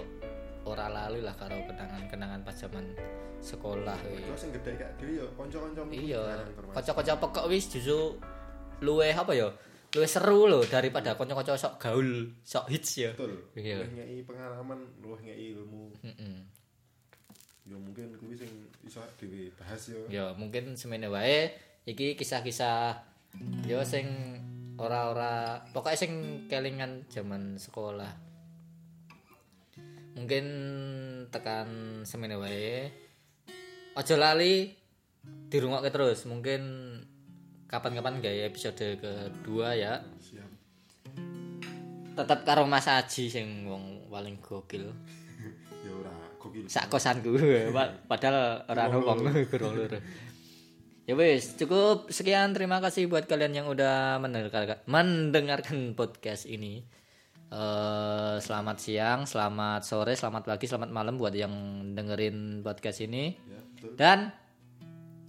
ora 0.63 0.87
lali 0.87 1.19
lah 1.19 1.35
karo 1.35 1.59
kenangan-kenangan 1.67 2.39
pas 2.47 2.55
zaman 2.55 2.95
sekolah 3.43 3.99
kuwi. 3.99 4.23
terus 4.23 4.39
sing 4.39 4.51
gede 4.55 4.71
kayak 4.79 4.91
dhewe 4.95 5.13
yo 5.19 5.27
kanca-kancamu 5.35 5.91
Iya, 5.91 6.23
kanca-kanca 6.71 7.13
pekok 7.19 7.45
wis 7.51 7.67
justru 7.67 8.15
luweh 8.79 9.11
apa 9.11 9.31
ya? 9.31 9.49
Luwih 9.89 10.05
seru 10.05 10.45
loh 10.45 10.61
daripada 10.61 11.17
kanca-kanca 11.17 11.57
sok 11.57 11.75
gaul, 11.77 12.29
sok 12.41 12.69
hits 12.69 12.91
ya. 12.99 13.09
betul 13.13 13.33
Iya. 13.53 13.81
luwih 13.81 13.91
ngeki 13.95 14.17
pengalaman 14.23 14.79
luwih 15.01 15.19
ngeki 15.19 15.45
ilmu 15.53 15.83
Heeh. 16.05 16.37
yo 17.65 17.77
mungkin 17.77 18.13
kuwi 18.15 18.33
sing 18.33 18.49
iso 18.81 19.01
dhewe 19.15 19.53
bahas 19.53 19.89
yo 19.89 20.01
Ya 20.09 20.33
mungkin 20.33 20.73
semene 20.73 21.05
wae 21.05 21.53
iki 21.85 22.13
kisah-kisah 22.13 22.97
yo 23.65 23.81
sing 23.83 24.05
ora-ora 24.77 25.61
pokoknya 25.69 25.97
sing 25.97 26.11
kelingan 26.47 27.05
zaman 27.09 27.57
sekolah. 27.57 28.09
Mungkin 30.15 30.45
tekan 31.29 31.67
semene 32.03 32.35
wae. 32.35 32.89
Aja 33.93 34.15
lali 34.15 34.73
dirungokke 35.49 35.89
terus. 35.89 36.25
Mungkin 36.25 36.61
kapan-kapan 37.69 38.17
gawe 38.17 38.39
episode 38.49 38.97
kedua 38.97 39.77
ya. 39.77 40.01
siap. 40.17 40.49
Tetap 42.17 42.41
karo 42.41 42.65
Mas 42.65 42.89
Aji 42.89 43.29
sing 43.29 43.69
wong 43.69 44.09
paling 44.09 44.41
gokil. 44.41 44.89
ya 45.85 45.91
ora 45.93 46.13
gokil. 46.41 46.65
Sak 46.65 46.89
kosanku. 46.89 47.37
Pa- 47.71 47.93
padahal 48.09 48.65
ora 48.65 48.89
ono 48.89 49.05
wong 49.05 49.19
loro 49.21 50.01
ya 51.05 51.13
wis 51.13 51.55
cukup 51.61 52.09
sekian. 52.09 52.57
Terima 52.57 52.81
kasih 52.81 53.05
buat 53.05 53.29
kalian 53.29 53.53
yang 53.53 53.67
udah 53.69 54.17
mendengarkan 54.17 54.81
mendengarkan 54.89 55.93
podcast 55.93 56.49
ini. 56.49 56.81
Eh 57.49 58.35
selamat 58.41 58.77
siang 58.77 59.19
selamat 59.25 59.81
sore 59.85 60.13
selamat 60.13 60.53
pagi 60.53 60.65
selamat 60.69 60.89
malam 60.89 61.17
buat 61.21 61.33
yang 61.37 61.53
dengerin 61.93 62.65
podcast 62.65 63.05
ini. 63.05 63.37
Ya 63.45 63.61
betul. 63.61 63.93
Dan 63.93 64.19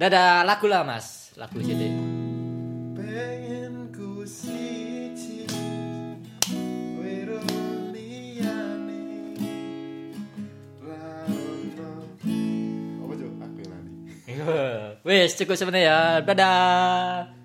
dadah 0.01 0.45
lagu 0.49 0.69
lah 0.69 0.85
mas. 0.85 1.33
Lagu 1.41 1.57
sini 1.65 2.10
pengen 3.21 3.93
ku 3.93 4.25
siji 4.25 5.45
wiro 6.97 7.45
liyane. 7.93 9.37
Ra 10.81 11.29
ono 11.29 11.93
apa 13.05 13.13
jo? 13.21 13.29
Aku 13.45 13.59
yang 13.61 13.73
nanti 13.77 13.93
wis 15.05 15.33
cukup 15.39 15.57
sebenarnya. 15.61 15.85
Ya 15.85 16.01
dadah 16.25 17.40